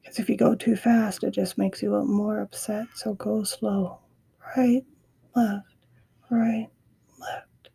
Because 0.00 0.18
if 0.18 0.30
you 0.30 0.36
go 0.36 0.54
too 0.54 0.76
fast, 0.76 1.22
it 1.24 1.32
just 1.32 1.58
makes 1.58 1.82
you 1.82 1.90
more 2.04 2.40
upset. 2.40 2.86
So 2.94 3.12
go 3.14 3.44
slow. 3.44 3.98
Right, 4.56 4.82
left, 5.36 5.66
right, 6.30 6.68
left. 7.20 7.68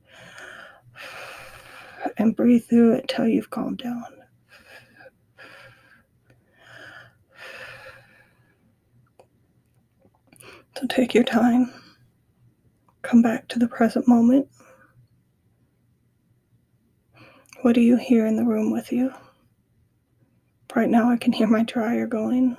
And 2.18 2.36
breathe 2.36 2.66
through 2.66 2.94
it 2.96 3.08
till 3.08 3.28
you've 3.28 3.52
calmed 3.52 3.78
down. 3.78 4.04
So 10.76 10.88
take 10.88 11.14
your 11.14 11.24
time. 11.24 11.72
Come 13.04 13.22
back 13.22 13.48
to 13.50 13.60
the 13.60 13.68
present 13.68 14.08
moment. 14.08 14.48
What 17.66 17.74
do 17.74 17.82
you 17.82 17.98
hear 17.98 18.28
in 18.28 18.36
the 18.36 18.46
room 18.46 18.72
with 18.72 18.92
you? 18.92 19.12
Right 20.76 20.88
now, 20.88 21.10
I 21.10 21.18
can 21.18 21.34
hear 21.34 21.48
my 21.48 21.64
dryer 21.64 22.06
going, 22.06 22.58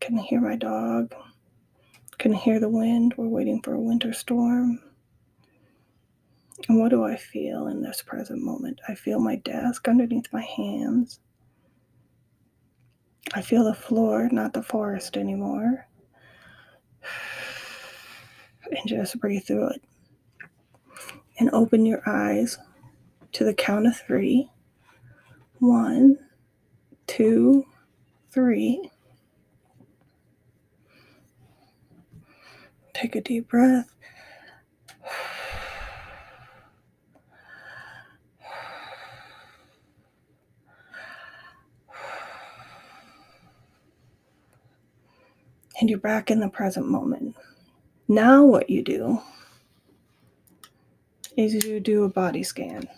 can 0.00 0.18
hear 0.18 0.38
my 0.38 0.54
dog, 0.54 1.14
can 2.18 2.34
hear 2.34 2.60
the 2.60 2.68
wind. 2.68 3.14
We're 3.16 3.26
waiting 3.26 3.62
for 3.62 3.72
a 3.72 3.80
winter 3.80 4.12
storm. 4.12 4.82
And 6.68 6.78
what 6.78 6.90
do 6.90 7.04
I 7.04 7.16
feel 7.16 7.68
in 7.68 7.80
this 7.80 8.02
present 8.02 8.42
moment? 8.42 8.82
I 8.86 8.94
feel 8.94 9.18
my 9.18 9.36
desk 9.36 9.88
underneath 9.88 10.30
my 10.30 10.42
hands. 10.42 11.20
I 13.32 13.40
feel 13.40 13.64
the 13.64 13.72
floor, 13.72 14.28
not 14.30 14.52
the 14.52 14.62
forest 14.62 15.16
anymore. 15.16 15.88
And 18.70 18.86
just 18.86 19.18
breathe 19.18 19.44
through 19.44 19.70
it. 19.70 19.82
And 21.38 21.48
open 21.54 21.86
your 21.86 22.02
eyes 22.06 22.58
to 23.32 23.44
the 23.44 23.54
count 23.54 23.86
of 23.86 23.96
three. 23.96 24.50
One, 25.58 26.18
two, 27.06 27.66
three. 28.30 28.90
Take 32.94 33.16
a 33.16 33.20
deep 33.20 33.48
breath. 33.48 33.92
And 45.80 45.88
you're 45.88 46.00
back 46.00 46.30
in 46.30 46.40
the 46.40 46.48
present 46.48 46.88
moment. 46.88 47.36
Now, 48.08 48.44
what 48.44 48.68
you 48.68 48.82
do 48.82 49.20
is 51.36 51.64
you 51.64 51.78
do 51.78 52.02
a 52.02 52.08
body 52.08 52.42
scan. 52.42 52.88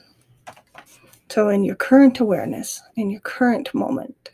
So, 1.30 1.48
in 1.48 1.62
your 1.62 1.76
current 1.76 2.18
awareness, 2.18 2.82
in 2.96 3.08
your 3.08 3.20
current 3.20 3.72
moment, 3.72 4.30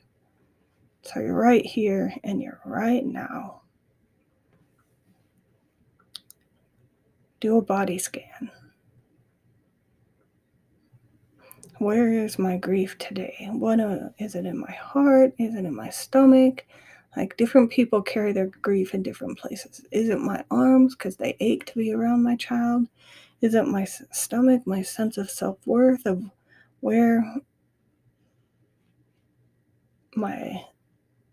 so 1.02 1.20
you're 1.20 1.34
right 1.34 1.64
here 1.64 2.14
and 2.24 2.40
you're 2.40 2.60
right 2.64 3.04
now, 3.04 3.60
do 7.40 7.58
a 7.58 7.62
body 7.62 7.98
scan. 7.98 8.50
Where 11.78 12.10
is 12.10 12.38
my 12.38 12.56
grief 12.56 12.96
today? 12.96 13.46
What 13.52 13.78
uh, 13.78 14.08
is 14.18 14.34
it 14.34 14.46
in 14.46 14.58
my 14.58 14.72
heart? 14.72 15.34
Is 15.38 15.54
it 15.54 15.66
in 15.66 15.76
my 15.76 15.90
stomach? 15.90 16.64
Like 17.14 17.36
different 17.36 17.70
people 17.70 18.00
carry 18.00 18.32
their 18.32 18.46
grief 18.46 18.94
in 18.94 19.02
different 19.02 19.38
places. 19.38 19.84
Is 19.90 20.08
it 20.08 20.18
my 20.18 20.42
arms 20.50 20.96
because 20.96 21.16
they 21.16 21.36
ache 21.40 21.66
to 21.66 21.74
be 21.76 21.92
around 21.92 22.22
my 22.22 22.36
child? 22.36 22.88
Is 23.42 23.54
it 23.54 23.66
my 23.66 23.84
stomach, 23.84 24.62
my 24.66 24.80
sense 24.80 25.18
of 25.18 25.30
self 25.30 25.58
worth, 25.66 26.06
of 26.06 26.24
where 26.80 27.24
my 30.14 30.64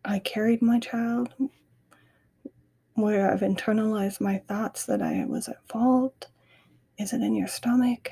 I 0.06 0.20
carried 0.20 0.62
my 0.62 0.80
child, 0.80 1.34
where 2.96 3.32
I've 3.32 3.40
internalized 3.40 4.20
my 4.20 4.40
thoughts 4.48 4.86
that 4.86 5.02
I 5.02 5.26
was 5.26 5.48
at 5.48 5.68
fault? 5.70 6.28
Is 6.98 7.14
it 7.14 7.22
in 7.22 7.36
your 7.36 7.48
stomach? 7.48 8.10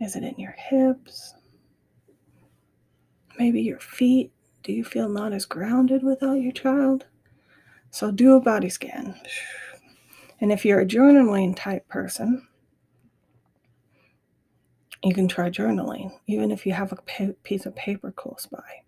Is 0.00 0.16
it 0.16 0.22
in 0.22 0.36
your 0.38 0.54
hips? 0.56 1.34
Maybe 3.38 3.60
your 3.60 3.80
feet? 3.80 4.32
Do 4.62 4.72
you 4.72 4.84
feel 4.84 5.08
not 5.08 5.32
as 5.32 5.44
grounded 5.44 6.02
without 6.02 6.34
your 6.34 6.52
child? 6.52 7.06
So 7.90 8.10
do 8.10 8.36
a 8.36 8.40
body 8.40 8.68
scan. 8.68 9.20
And 10.40 10.52
if 10.52 10.64
you're 10.64 10.80
a 10.80 10.86
journaling 10.86 11.54
type 11.56 11.86
person, 11.88 12.46
you 15.02 15.14
can 15.14 15.28
try 15.28 15.48
journaling, 15.48 16.12
even 16.26 16.50
if 16.50 16.66
you 16.66 16.72
have 16.72 16.92
a 16.92 17.32
piece 17.42 17.66
of 17.66 17.74
paper 17.74 18.12
close 18.12 18.46
by. 18.46 18.82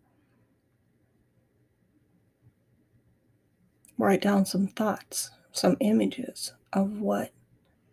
Write 3.96 4.20
down 4.20 4.44
some 4.44 4.66
thoughts, 4.66 5.31
some 5.53 5.77
images 5.81 6.53
of 6.72 7.01
what 7.01 7.31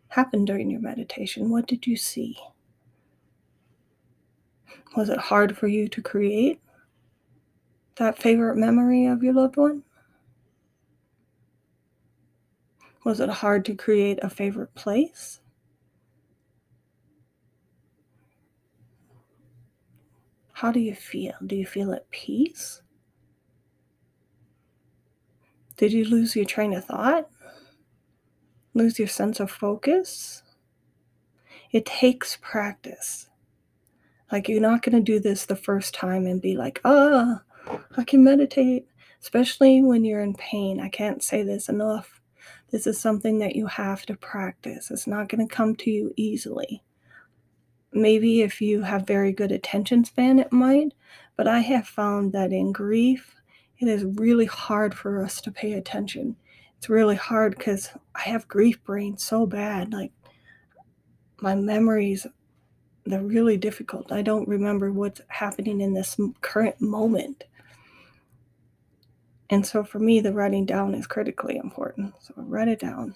happened 0.10 0.47
during 0.47 0.69
your 0.69 0.82
meditation. 0.82 1.49
What 1.49 1.67
did 1.67 1.88
you 1.88 1.95
see? 1.95 2.38
Was 4.97 5.10
it 5.10 5.19
hard 5.19 5.58
for 5.58 5.67
you 5.67 5.88
to 5.88 6.01
create 6.01 6.60
that 7.95 8.17
favorite 8.17 8.58
memory 8.58 9.05
of 9.05 9.23
your 9.23 9.34
loved 9.34 9.55
one? 9.55 9.84
Was 13.05 13.19
it 13.19 13.29
hard 13.29 13.63
to 13.65 13.75
create 13.75 14.19
a 14.21 14.29
favorite 14.29 14.73
place? 14.75 15.39
How 20.60 20.74
do 20.74 20.82
you 20.82 20.93
feel? 20.93 21.36
Do 21.48 21.56
you 21.56 21.65
feel 21.65 21.93
at 21.93 22.12
peace? 22.12 22.82
Did 25.78 25.93
you 25.93 26.04
lose 26.04 26.36
your 26.36 26.43
train 26.43 26.74
of 26.74 26.84
thought? 26.84 27.30
Lose 28.74 29.00
your 29.00 29.08
sense 29.08 29.39
of 29.39 29.50
focus? 29.50 30.43
It 31.72 31.86
takes 31.86 32.39
practice. 32.41 33.30
Like, 34.34 34.50
you're 34.50 34.60
not 34.60 34.82
going 34.82 34.98
to 34.98 35.02
do 35.02 35.22
this 35.22 35.45
the 35.45 35.56
first 35.56 35.93
time 35.93 36.26
and 36.26 36.41
be 36.41 36.58
like, 36.58 36.82
ah, 36.84 37.41
oh, 37.67 37.82
I 37.95 38.04
can 38.04 38.22
meditate, 38.22 38.86
especially 39.22 39.82
when 39.82 40.04
you're 40.04 40.24
in 40.24 40.34
pain. 40.34 40.82
I 40.82 40.89
can't 40.89 41.24
say 41.24 41.41
this 41.41 41.69
enough. 41.69 42.19
This 42.69 42.86
is 42.86 43.00
something 43.00 43.39
that 43.39 43.56
you 43.56 43.65
have 43.67 44.06
to 44.08 44.17
practice. 44.17 44.91
It's 44.91 45.08
not 45.08 45.30
going 45.30 45.48
to 45.48 45.56
come 45.56 45.78
to 45.78 45.89
you 45.89 46.13
easily 46.17 46.84
maybe 47.91 48.41
if 48.41 48.62
you 48.62 48.82
have 48.82 49.08
very 49.08 49.32
good 49.32 49.52
attention 49.52 50.06
span, 50.06 50.39
it 50.39 50.52
might. 50.52 50.93
But 51.36 51.47
I 51.47 51.60
have 51.60 51.88
found 51.88 52.34
that 52.34 52.52
in 52.52 52.71
grief, 52.71 53.36
it 53.80 53.88
is 53.88 54.04
really 54.04 54.45
hard 54.45 54.93
for 54.93 55.23
us 55.23 55.39
to 55.41 55.52
pay 55.52 55.73
attention. 55.73 56.36
It's 56.78 56.89
really 56.89 57.15
hard 57.15 57.58
because 57.58 57.89
I 58.15 58.21
have 58.21 58.47
grief 58.47 58.84
brain 58.84 59.17
so 59.17 59.45
bad. 59.45 59.93
Like 59.93 60.12
my 61.41 61.56
memories, 61.56 62.28
they're 63.06 63.21
really 63.21 63.58
difficult. 63.58 64.12
I 64.12 64.21
don't 64.21 64.47
remember 64.47 64.91
what's 64.91 65.21
happening 65.28 65.82
in 65.82 65.93
this 65.93 66.17
current 66.41 66.80
moment. 66.82 67.45
And 69.49 69.65
so 69.65 69.84
for 69.84 69.99
me, 69.99 70.19
the 70.19 70.34
writing 70.34 70.65
down 70.65 70.93
is 70.93 71.08
critically 71.08 71.58
important. 71.58 72.13
So 72.19 72.34
I 72.38 72.41
write 72.41 72.67
it 72.67 72.80
down. 72.80 73.15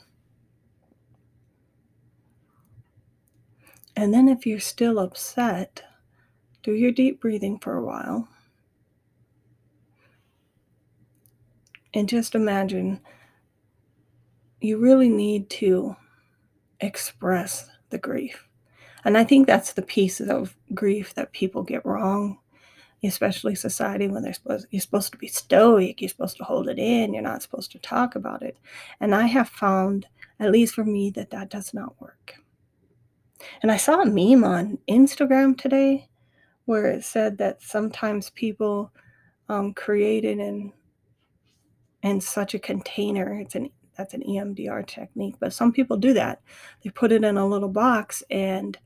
And 3.96 4.14
then 4.14 4.28
if 4.28 4.46
you're 4.46 4.60
still 4.60 5.00
upset, 5.00 5.84
do 6.64 6.74
your 6.74 6.92
deep 6.92 7.22
breathing 7.22 7.60
for 7.60 7.78
a 7.78 7.84
while. 7.84 8.28
And 11.94 12.10
just 12.10 12.34
imagine 12.34 13.02
you 14.62 14.78
really 14.78 15.10
need 15.10 15.50
to 15.52 15.96
express 16.80 17.70
the 17.90 17.98
grief. 17.98 18.48
And 19.06 19.18
I 19.18 19.24
think 19.24 19.46
that's 19.46 19.74
the 19.74 19.82
piece 19.82 20.20
of 20.20 20.56
grief 20.74 21.14
that 21.16 21.34
people 21.34 21.62
get 21.62 21.86
wrong, 21.86 22.40
especially 23.04 23.56
society 23.56 24.08
when 24.08 24.24
they're 24.24 24.34
supposed 24.34 24.68
you're 24.72 24.82
supposed 24.82 25.12
to 25.12 25.18
be 25.18 25.28
stoic, 25.28 26.02
you're 26.02 26.10
supposed 26.10 26.38
to 26.38 26.46
hold 26.46 26.70
it 26.70 26.80
in, 26.80 27.14
you're 27.14 27.22
not 27.22 27.44
supposed 27.44 27.72
to 27.74 27.80
talk 27.80 28.16
about 28.16 28.42
it. 28.42 28.58
And 29.00 29.14
I 29.14 29.28
have 29.28 29.50
found, 29.50 30.08
at 30.40 30.52
least 30.52 30.74
for 30.74 30.86
me, 30.86 31.10
that 31.12 31.30
that 31.32 31.50
does 31.50 31.74
not 31.74 32.00
work. 32.02 32.36
And 33.62 33.72
I 33.72 33.78
saw 33.78 34.02
a 34.02 34.06
meme 34.06 34.44
on 34.44 34.80
Instagram 34.90 35.58
today 35.58 36.10
where 36.66 36.88
it 36.88 37.04
said 37.04 37.38
that 37.38 37.62
sometimes 37.62 38.30
people 38.30 38.92
um, 39.50 39.74
created 39.74 40.40
in 40.40 40.72
in 42.04 42.20
such 42.20 42.54
a 42.54 42.60
container. 42.60 43.40
It's 43.40 43.56
an 43.56 43.70
that's 43.96 44.14
an 44.14 44.24
EMDR 44.24 44.86
technique, 44.88 45.36
but 45.40 45.54
some 45.54 45.72
people 45.72 45.98
do 45.98 46.14
that. 46.14 46.42
They 46.84 46.90
put 46.90 47.12
it 47.12 47.24
in 47.24 47.38
a 47.38 47.48
little 47.48 47.70
box 47.70 48.24
and 48.30 48.78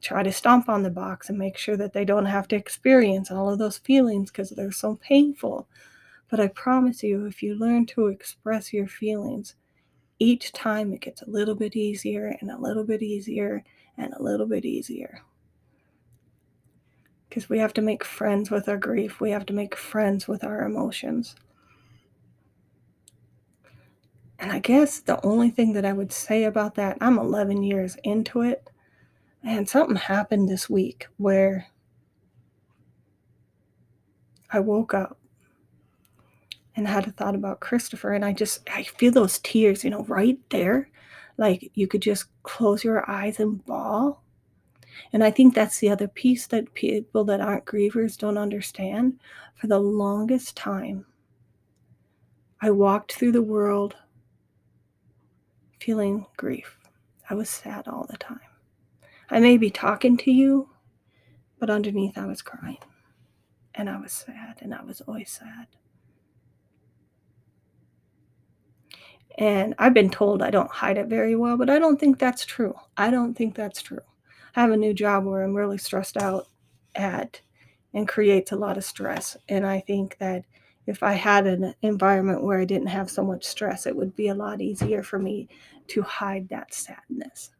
try 0.00 0.22
to 0.22 0.32
stomp 0.32 0.68
on 0.68 0.82
the 0.82 0.90
box 0.90 1.28
and 1.28 1.38
make 1.38 1.56
sure 1.56 1.76
that 1.76 1.92
they 1.92 2.04
don't 2.04 2.26
have 2.26 2.48
to 2.48 2.56
experience 2.56 3.30
all 3.30 3.50
of 3.50 3.58
those 3.58 3.78
feelings 3.78 4.30
because 4.30 4.50
they're 4.50 4.72
so 4.72 4.96
painful. 4.96 5.68
But 6.30 6.40
I 6.40 6.48
promise 6.48 7.02
you, 7.02 7.26
if 7.26 7.42
you 7.42 7.54
learn 7.54 7.86
to 7.86 8.08
express 8.08 8.72
your 8.72 8.88
feelings, 8.88 9.54
each 10.18 10.52
time 10.52 10.92
it 10.92 11.00
gets 11.00 11.22
a 11.22 11.30
little 11.30 11.54
bit 11.54 11.76
easier 11.76 12.36
and 12.40 12.50
a 12.50 12.58
little 12.58 12.84
bit 12.84 13.02
easier 13.02 13.64
and 13.96 14.12
a 14.12 14.22
little 14.22 14.46
bit 14.46 14.64
easier. 14.64 15.22
Because 17.28 17.48
we 17.48 17.58
have 17.58 17.74
to 17.74 17.82
make 17.82 18.04
friends 18.04 18.50
with 18.50 18.68
our 18.68 18.76
grief, 18.76 19.20
we 19.20 19.30
have 19.30 19.46
to 19.46 19.52
make 19.52 19.74
friends 19.74 20.28
with 20.28 20.44
our 20.44 20.62
emotions. 20.62 21.34
And 24.38 24.52
I 24.52 24.58
guess 24.58 25.00
the 25.00 25.24
only 25.24 25.50
thing 25.50 25.72
that 25.72 25.84
I 25.84 25.92
would 25.92 26.12
say 26.12 26.44
about 26.44 26.74
that, 26.76 26.98
I'm 27.00 27.18
11 27.18 27.62
years 27.62 27.96
into 28.04 28.42
it, 28.42 28.70
and 29.42 29.68
something 29.68 29.96
happened 29.96 30.48
this 30.48 30.68
week 30.68 31.06
where 31.16 31.66
I 34.50 34.60
woke 34.60 34.94
up 34.94 35.18
and 36.76 36.88
had 36.88 37.06
a 37.06 37.12
thought 37.12 37.34
about 37.34 37.60
Christopher, 37.60 38.12
and 38.12 38.24
I 38.24 38.32
just, 38.32 38.68
I 38.68 38.82
feel 38.82 39.12
those 39.12 39.38
tears, 39.38 39.84
you 39.84 39.90
know, 39.90 40.04
right 40.04 40.38
there. 40.50 40.88
Like 41.36 41.70
you 41.74 41.86
could 41.86 42.02
just 42.02 42.26
close 42.42 42.84
your 42.84 43.08
eyes 43.10 43.40
and 43.40 43.64
bawl. 43.64 44.22
And 45.12 45.24
I 45.24 45.30
think 45.30 45.54
that's 45.54 45.78
the 45.78 45.90
other 45.90 46.08
piece 46.08 46.46
that 46.48 46.74
people 46.74 47.24
that 47.24 47.40
aren't 47.40 47.64
grievers 47.64 48.16
don't 48.16 48.38
understand. 48.38 49.18
For 49.56 49.66
the 49.66 49.78
longest 49.78 50.56
time, 50.56 51.06
I 52.60 52.70
walked 52.70 53.12
through 53.12 53.32
the 53.32 53.42
world 53.42 53.96
feeling 55.80 56.26
grief. 56.36 56.78
I 57.28 57.34
was 57.34 57.50
sad 57.50 57.88
all 57.88 58.06
the 58.08 58.16
time. 58.16 58.40
I 59.30 59.40
may 59.40 59.56
be 59.56 59.70
talking 59.70 60.16
to 60.18 60.30
you, 60.30 60.70
but 61.58 61.70
underneath 61.70 62.16
I 62.16 62.26
was 62.26 62.42
crying. 62.42 62.78
And 63.74 63.90
I 63.90 63.98
was 63.98 64.12
sad, 64.12 64.58
and 64.60 64.74
I 64.74 64.82
was 64.82 65.00
always 65.00 65.30
sad. 65.30 65.66
And 69.38 69.74
I've 69.78 69.94
been 69.94 70.10
told 70.10 70.42
I 70.42 70.50
don't 70.50 70.70
hide 70.70 70.96
it 70.96 71.08
very 71.08 71.34
well, 71.34 71.56
but 71.56 71.68
I 71.70 71.78
don't 71.78 71.98
think 71.98 72.18
that's 72.18 72.44
true. 72.44 72.74
I 72.96 73.10
don't 73.10 73.34
think 73.34 73.54
that's 73.54 73.82
true. 73.82 74.00
I 74.54 74.60
have 74.60 74.70
a 74.70 74.76
new 74.76 74.94
job 74.94 75.24
where 75.24 75.42
I'm 75.42 75.54
really 75.54 75.78
stressed 75.78 76.16
out 76.16 76.46
at 76.94 77.40
and 77.92 78.06
creates 78.06 78.52
a 78.52 78.56
lot 78.56 78.76
of 78.76 78.84
stress. 78.84 79.36
And 79.48 79.66
I 79.66 79.80
think 79.80 80.16
that 80.18 80.44
if 80.86 81.02
I 81.02 81.14
had 81.14 81.46
an 81.46 81.74
environment 81.82 82.42
where 82.42 82.60
I 82.60 82.64
didn't 82.64 82.88
have 82.88 83.10
so 83.10 83.24
much 83.24 83.44
stress, 83.44 83.86
it 83.86 83.96
would 83.96 84.14
be 84.14 84.28
a 84.28 84.34
lot 84.34 84.60
easier 84.60 85.02
for 85.02 85.18
me 85.18 85.48
to 85.88 86.02
hide 86.02 86.48
that 86.50 86.72
sadness. 86.72 87.50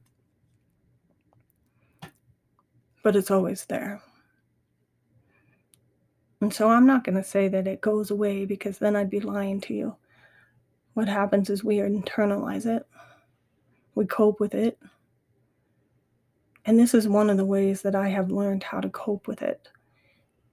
But 3.02 3.16
it's 3.16 3.30
always 3.30 3.64
there. 3.66 4.00
And 6.40 6.52
so 6.52 6.68
I'm 6.68 6.86
not 6.86 7.04
going 7.04 7.16
to 7.16 7.24
say 7.24 7.48
that 7.48 7.66
it 7.66 7.80
goes 7.80 8.10
away 8.10 8.44
because 8.44 8.78
then 8.78 8.96
I'd 8.96 9.10
be 9.10 9.20
lying 9.20 9.60
to 9.62 9.74
you. 9.74 9.96
What 10.94 11.08
happens 11.08 11.50
is 11.50 11.62
we 11.62 11.78
internalize 11.78 12.66
it, 12.66 12.86
we 13.94 14.06
cope 14.06 14.40
with 14.40 14.54
it. 14.54 14.78
And 16.64 16.78
this 16.78 16.94
is 16.94 17.08
one 17.08 17.28
of 17.28 17.36
the 17.36 17.44
ways 17.44 17.82
that 17.82 17.94
I 17.94 18.08
have 18.08 18.30
learned 18.30 18.62
how 18.62 18.80
to 18.80 18.88
cope 18.88 19.28
with 19.28 19.42
it 19.42 19.68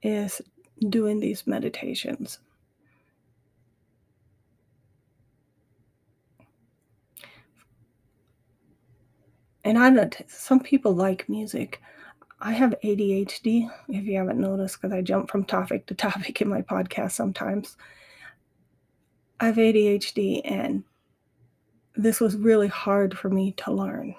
is 0.04 0.42
doing 0.90 1.20
these 1.20 1.48
meditations. 1.48 2.40
And 9.64 9.78
I 9.78 9.90
know 9.90 10.10
some 10.28 10.60
people 10.60 10.94
like 10.94 11.30
music. 11.30 11.82
I 12.40 12.52
have 12.54 12.74
ADHD, 12.84 13.70
if 13.90 14.06
you 14.06 14.18
haven't 14.18 14.40
noticed, 14.40 14.82
because 14.82 14.92
I 14.92 15.02
jump 15.02 15.30
from 15.30 15.46
topic 15.46 15.86
to 15.86 15.94
topic 15.94 16.42
in 16.42 16.50
my 16.50 16.64
podcast 16.64 17.12
sometimes. 17.12 17.78
I 19.42 19.46
have 19.46 19.56
ADHD, 19.56 20.42
and 20.46 20.84
this 21.96 22.22
was 22.22 22.38
really 22.38 22.68
hard 22.68 23.18
for 23.18 23.30
me 23.30 23.54
to 23.54 23.74
learn. 23.74 24.14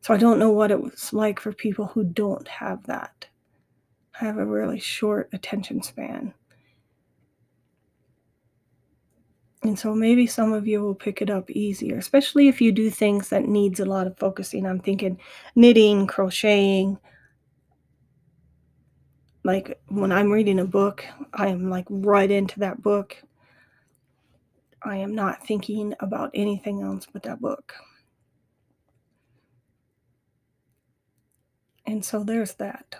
So 0.00 0.14
I 0.14 0.16
don't 0.16 0.38
know 0.38 0.50
what 0.50 0.70
it 0.70 0.80
was 0.80 1.12
like 1.12 1.40
for 1.40 1.52
people 1.52 1.86
who 1.86 2.04
don't 2.04 2.46
have 2.46 2.86
that. 2.86 3.26
I 4.20 4.26
have 4.26 4.38
a 4.38 4.46
really 4.46 4.78
short 4.78 5.28
attention 5.32 5.82
span. 5.82 6.32
And 9.64 9.76
so 9.76 9.92
maybe 9.92 10.28
some 10.28 10.52
of 10.52 10.68
you 10.68 10.80
will 10.80 10.94
pick 10.94 11.20
it 11.20 11.30
up 11.30 11.50
easier, 11.50 11.96
especially 11.96 12.46
if 12.46 12.60
you 12.60 12.70
do 12.70 12.90
things 12.90 13.30
that 13.30 13.48
needs 13.48 13.80
a 13.80 13.86
lot 13.86 14.06
of 14.06 14.16
focusing. 14.18 14.66
I'm 14.66 14.78
thinking 14.78 15.18
knitting, 15.56 16.06
crocheting. 16.06 16.96
Like 19.42 19.80
when 19.88 20.12
I'm 20.12 20.30
reading 20.30 20.60
a 20.60 20.64
book, 20.64 21.04
I 21.32 21.48
am 21.48 21.70
like 21.70 21.86
right 21.88 22.30
into 22.30 22.60
that 22.60 22.80
book. 22.80 23.16
I 24.84 24.96
am 24.96 25.14
not 25.14 25.46
thinking 25.46 25.94
about 26.00 26.30
anything 26.34 26.82
else 26.82 27.06
but 27.12 27.22
that 27.22 27.40
book. 27.40 27.74
And 31.86 32.04
so 32.04 32.22
there's 32.22 32.54
that. 32.54 32.96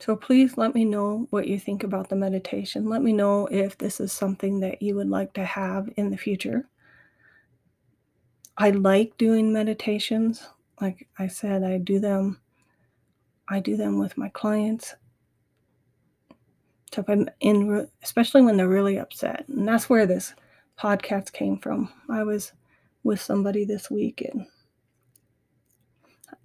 So 0.00 0.14
please 0.14 0.56
let 0.56 0.74
me 0.74 0.84
know 0.84 1.26
what 1.30 1.48
you 1.48 1.58
think 1.58 1.82
about 1.82 2.08
the 2.08 2.16
meditation. 2.16 2.88
Let 2.88 3.02
me 3.02 3.12
know 3.12 3.46
if 3.46 3.76
this 3.76 4.00
is 4.00 4.12
something 4.12 4.60
that 4.60 4.80
you 4.80 4.94
would 4.94 5.08
like 5.08 5.32
to 5.34 5.44
have 5.44 5.88
in 5.96 6.10
the 6.10 6.16
future. 6.16 6.68
I 8.56 8.70
like 8.70 9.16
doing 9.18 9.52
meditations. 9.52 10.48
Like 10.80 11.08
I 11.18 11.26
said, 11.26 11.64
I 11.64 11.78
do 11.78 11.98
them 11.98 12.40
I 13.50 13.60
do 13.60 13.76
them 13.76 13.98
with 13.98 14.18
my 14.18 14.28
clients. 14.28 14.94
If 16.96 17.08
I'm 17.08 17.28
in 17.40 17.88
especially 18.02 18.42
when 18.42 18.56
they're 18.56 18.68
really 18.68 18.98
upset. 18.98 19.44
And 19.48 19.66
that's 19.66 19.90
where 19.90 20.06
this 20.06 20.34
podcast 20.78 21.32
came 21.32 21.58
from. 21.58 21.92
I 22.08 22.22
was 22.22 22.52
with 23.02 23.20
somebody 23.20 23.64
this 23.64 23.90
week 23.90 24.22
and 24.32 24.46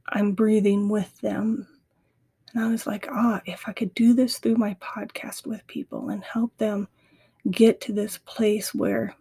I'm 0.10 0.34
breathing 0.34 0.90
with 0.90 1.20
them 1.22 1.68
and 2.54 2.64
I 2.64 2.68
was 2.68 2.86
like, 2.86 3.08
ah, 3.10 3.42
if 3.46 3.68
I 3.68 3.74
could 3.74 3.94
do 3.96 4.14
this 4.14 4.38
through 4.38 4.56
my 4.56 4.76
podcast 4.76 5.48
with 5.48 5.66
people 5.68 6.10
and 6.10 6.24
help 6.24 6.56
them 6.58 6.88
get 7.50 7.82
to 7.82 7.94
this 7.94 8.20
place 8.20 8.74
where 8.76 9.16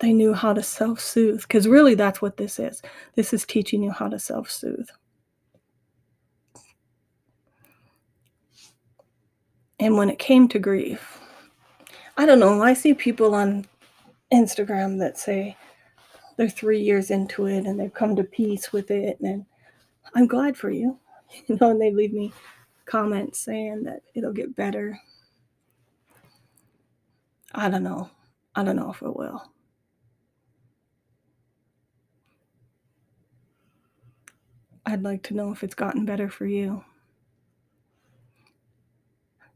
they 0.00 0.12
knew 0.12 0.34
how 0.34 0.52
to 0.52 0.62
self 0.62 0.98
soothe, 0.98 1.42
because 1.42 1.68
really 1.68 1.94
that's 1.94 2.20
what 2.20 2.36
this 2.36 2.58
is. 2.58 2.82
This 3.14 3.32
is 3.32 3.44
teaching 3.44 3.82
you 3.82 3.90
how 3.90 4.08
to 4.08 4.18
self 4.18 4.50
soothe. 4.50 4.88
And 9.80 9.96
when 9.96 10.10
it 10.10 10.18
came 10.18 10.46
to 10.48 10.58
grief, 10.58 11.20
I 12.16 12.26
don't 12.26 12.38
know, 12.38 12.62
I 12.62 12.74
see 12.74 12.92
people 12.92 13.34
on 13.34 13.66
Instagram 14.32 14.98
that 14.98 15.18
say 15.18 15.56
they're 16.36 16.50
three 16.50 16.80
years 16.80 17.10
into 17.10 17.46
it 17.46 17.64
and 17.66 17.80
they've 17.80 17.92
come 17.92 18.14
to 18.16 18.24
peace 18.24 18.72
with 18.72 18.90
it 18.90 19.18
and 19.20 19.46
I'm 20.14 20.26
glad 20.26 20.56
for 20.56 20.70
you. 20.70 20.98
You 21.46 21.56
know, 21.60 21.70
and 21.70 21.80
they 21.80 21.92
leave 21.92 22.12
me 22.12 22.32
comments 22.86 23.38
saying 23.38 23.84
that 23.84 24.02
it'll 24.16 24.32
get 24.32 24.56
better. 24.56 24.98
I 27.54 27.68
don't 27.70 27.84
know. 27.84 28.10
I 28.56 28.64
don't 28.64 28.74
know 28.74 28.90
if 28.90 29.00
it 29.00 29.14
will. 29.14 29.40
I'd 34.84 35.04
like 35.04 35.22
to 35.24 35.34
know 35.34 35.52
if 35.52 35.62
it's 35.62 35.76
gotten 35.76 36.04
better 36.04 36.28
for 36.28 36.46
you. 36.46 36.84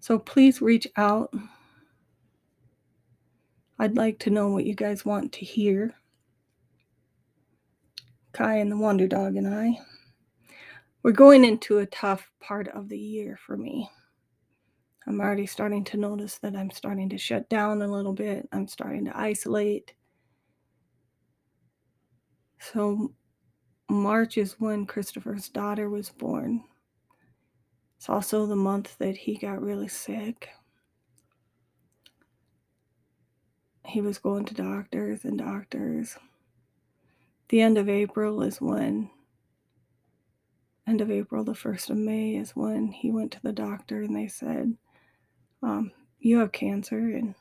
So 0.04 0.18
please 0.18 0.60
reach 0.60 0.86
out. 0.98 1.32
I'd 3.78 3.96
like 3.96 4.18
to 4.18 4.30
know 4.30 4.48
what 4.48 4.66
you 4.66 4.74
guys 4.74 5.02
want 5.02 5.32
to 5.32 5.46
hear. 5.46 5.94
Kai 8.32 8.56
and 8.56 8.70
the 8.70 8.76
Wonder 8.76 9.06
Dog 9.08 9.36
and 9.36 9.48
I. 9.48 9.78
We're 11.02 11.12
going 11.12 11.42
into 11.42 11.78
a 11.78 11.86
tough 11.86 12.30
part 12.38 12.68
of 12.68 12.90
the 12.90 12.98
year 12.98 13.38
for 13.46 13.56
me. 13.56 13.88
I'm 15.06 15.22
already 15.22 15.46
starting 15.46 15.84
to 15.84 15.96
notice 15.96 16.36
that 16.40 16.54
I'm 16.54 16.70
starting 16.70 17.08
to 17.08 17.16
shut 17.16 17.48
down 17.48 17.80
a 17.80 17.88
little 17.88 18.12
bit. 18.12 18.46
I'm 18.52 18.68
starting 18.68 19.06
to 19.06 19.18
isolate. 19.18 19.94
So, 22.60 23.14
March 23.88 24.36
is 24.36 24.60
when 24.60 24.84
Christopher's 24.84 25.48
daughter 25.48 25.88
was 25.88 26.10
born. 26.10 26.62
It's 28.04 28.10
also 28.10 28.44
the 28.44 28.54
month 28.54 28.98
that 28.98 29.16
he 29.16 29.34
got 29.34 29.62
really 29.62 29.88
sick. 29.88 30.50
He 33.86 34.02
was 34.02 34.18
going 34.18 34.44
to 34.44 34.52
doctors 34.52 35.24
and 35.24 35.38
doctors. 35.38 36.18
The 37.48 37.62
end 37.62 37.78
of 37.78 37.88
April 37.88 38.42
is 38.42 38.60
when, 38.60 39.08
end 40.86 41.00
of 41.00 41.10
April, 41.10 41.44
the 41.44 41.54
1st 41.54 41.88
of 41.88 41.96
May 41.96 42.36
is 42.36 42.50
when 42.50 42.88
he 42.88 43.10
went 43.10 43.32
to 43.32 43.42
the 43.42 43.54
doctor 43.54 44.02
and 44.02 44.14
they 44.14 44.28
said, 44.28 44.76
um, 45.62 45.90
You 46.18 46.40
have 46.40 46.52
cancer 46.52 46.98
and 46.98 47.34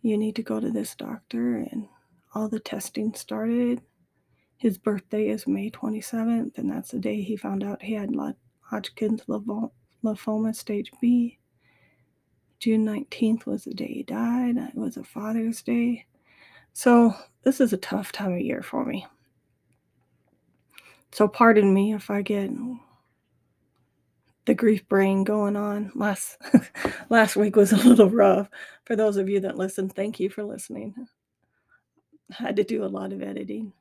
you 0.00 0.16
need 0.16 0.36
to 0.36 0.44
go 0.44 0.60
to 0.60 0.70
this 0.70 0.94
doctor. 0.94 1.56
And 1.56 1.88
all 2.36 2.48
the 2.48 2.60
testing 2.60 3.14
started. 3.14 3.82
His 4.56 4.78
birthday 4.78 5.26
is 5.26 5.48
May 5.48 5.70
27th, 5.70 6.56
and 6.56 6.70
that's 6.70 6.92
the 6.92 7.00
day 7.00 7.22
he 7.22 7.36
found 7.36 7.64
out 7.64 7.82
he 7.82 7.94
had 7.94 8.14
Hodgkin's 8.70 9.22
lymphoma 9.24 10.54
stage 10.54 10.92
B. 11.00 11.38
June 12.60 12.86
19th 12.86 13.46
was 13.46 13.64
the 13.64 13.74
day 13.74 13.88
he 13.88 14.02
died. 14.04 14.56
It 14.56 14.76
was 14.76 14.96
a 14.96 15.02
Father's 15.02 15.62
Day. 15.62 16.06
So, 16.72 17.14
this 17.42 17.60
is 17.60 17.72
a 17.72 17.78
tough 17.78 18.12
time 18.12 18.34
of 18.34 18.40
year 18.40 18.62
for 18.62 18.84
me. 18.84 19.06
So, 21.10 21.26
pardon 21.26 21.74
me 21.74 21.94
if 21.94 22.10
I 22.10 22.22
get 22.22 22.50
the 24.44 24.54
grief 24.54 24.88
brain 24.88 25.24
going 25.24 25.56
on. 25.56 25.90
Last 25.94 26.38
last 27.08 27.34
week 27.34 27.56
was 27.56 27.72
a 27.72 27.88
little 27.88 28.10
rough. 28.10 28.48
For 28.84 28.94
those 28.94 29.16
of 29.16 29.28
you 29.28 29.40
that 29.40 29.56
listened, 29.56 29.94
thank 29.94 30.20
you 30.20 30.30
for 30.30 30.44
listening. 30.44 30.94
I 32.38 32.42
had 32.42 32.56
to 32.56 32.64
do 32.64 32.84
a 32.84 32.86
lot 32.86 33.12
of 33.12 33.22
editing. 33.22 33.72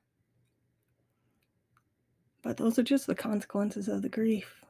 But 2.42 2.58
those 2.58 2.80
are 2.80 2.84
just 2.84 3.06
the 3.06 3.16
consequences 3.16 3.88
of 3.88 4.02
the 4.02 4.10
grief. 4.10 4.64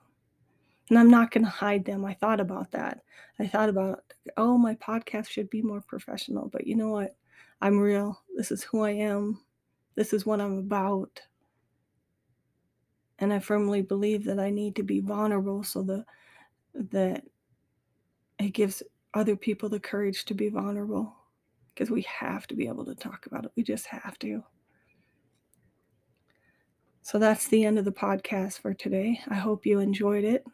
And 0.90 0.98
I'm 0.98 1.10
not 1.10 1.32
going 1.32 1.44
to 1.44 1.50
hide 1.50 1.86
them. 1.86 2.04
I 2.04 2.16
thought 2.16 2.40
about 2.40 2.72
that. 2.72 3.02
I 3.40 3.48
thought 3.48 3.70
about, 3.70 4.04
oh, 4.38 4.58
my 4.58 4.76
podcast 4.76 5.30
should 5.30 5.50
be 5.50 5.62
more 5.62 5.82
professional. 5.82 6.50
But 6.50 6.66
you 6.66 6.76
know 6.76 6.90
what? 6.90 7.16
I'm 7.62 7.80
real. 7.80 8.22
This 8.36 8.52
is 8.52 8.64
who 8.64 8.82
I 8.82 8.92
am. 8.92 9.40
This 9.96 10.14
is 10.14 10.26
what 10.26 10.42
I'm 10.42 10.58
about. 10.58 11.22
And 13.20 13.32
I 13.34 13.40
firmly 13.40 13.82
believe 13.82 14.24
that 14.26 14.40
I 14.40 14.50
need 14.50 14.76
to 14.78 14.84
be 14.84 15.02
vulnerable 15.02 15.64
so 15.64 15.84
that 15.84 16.06
that 16.74 17.24
it 18.40 18.54
gives 18.54 18.82
other 19.14 19.36
people 19.36 19.68
the 19.68 19.80
courage 19.80 20.24
to 20.26 20.34
be 20.34 20.50
vulnerable 20.50 21.14
because 21.74 21.90
we 21.90 22.04
have 22.04 22.48
to 22.48 22.56
be 22.56 22.68
able 22.68 22.86
to 22.86 22.96
talk 22.96 23.26
about 23.26 23.46
it. 23.46 23.52
We 23.56 23.64
just 23.64 23.88
have 23.88 24.18
to. 24.20 24.44
So 27.02 27.20
that's 27.20 27.48
the 27.48 27.66
end 27.66 27.80
of 27.80 27.86
the 27.86 27.92
podcast 27.92 28.60
for 28.60 28.74
today. 28.74 29.20
I 29.28 29.36
hope 29.36 29.66
you 29.66 29.80
enjoyed 29.80 30.24
it. 30.24 30.46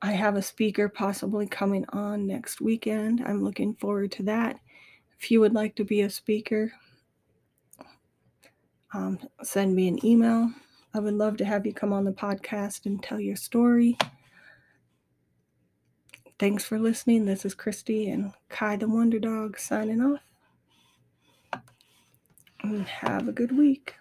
I 0.00 0.12
have 0.12 0.36
a 0.36 0.42
speaker 0.42 0.88
possibly 0.88 1.46
coming 1.46 1.84
on 1.88 2.26
next 2.26 2.60
weekend. 2.60 3.22
I'm 3.26 3.42
looking 3.42 3.74
forward 3.74 4.12
to 4.12 4.22
that. 4.24 4.60
If 5.18 5.30
you 5.30 5.40
would 5.40 5.54
like 5.54 5.74
to 5.76 5.84
be 5.84 6.02
a 6.02 6.10
speaker, 6.10 6.72
um, 8.94 9.18
send 9.42 9.74
me 9.74 9.88
an 9.88 10.04
email. 10.04 10.52
I 10.94 11.00
would 11.00 11.14
love 11.14 11.36
to 11.38 11.44
have 11.44 11.66
you 11.66 11.74
come 11.74 11.92
on 11.92 12.04
the 12.04 12.12
podcast 12.12 12.86
and 12.86 13.02
tell 13.02 13.18
your 13.18 13.36
story. 13.36 13.98
Thanks 16.38 16.64
for 16.64 16.78
listening. 16.78 17.24
This 17.24 17.44
is 17.44 17.54
Christy 17.54 18.08
and 18.10 18.32
Kai 18.48 18.76
the 18.76 18.88
Wonder 18.88 19.18
Dog 19.18 19.58
signing 19.58 20.00
off. 20.00 20.20
And 22.62 22.86
have 22.86 23.26
a 23.26 23.32
good 23.32 23.56
week. 23.56 23.96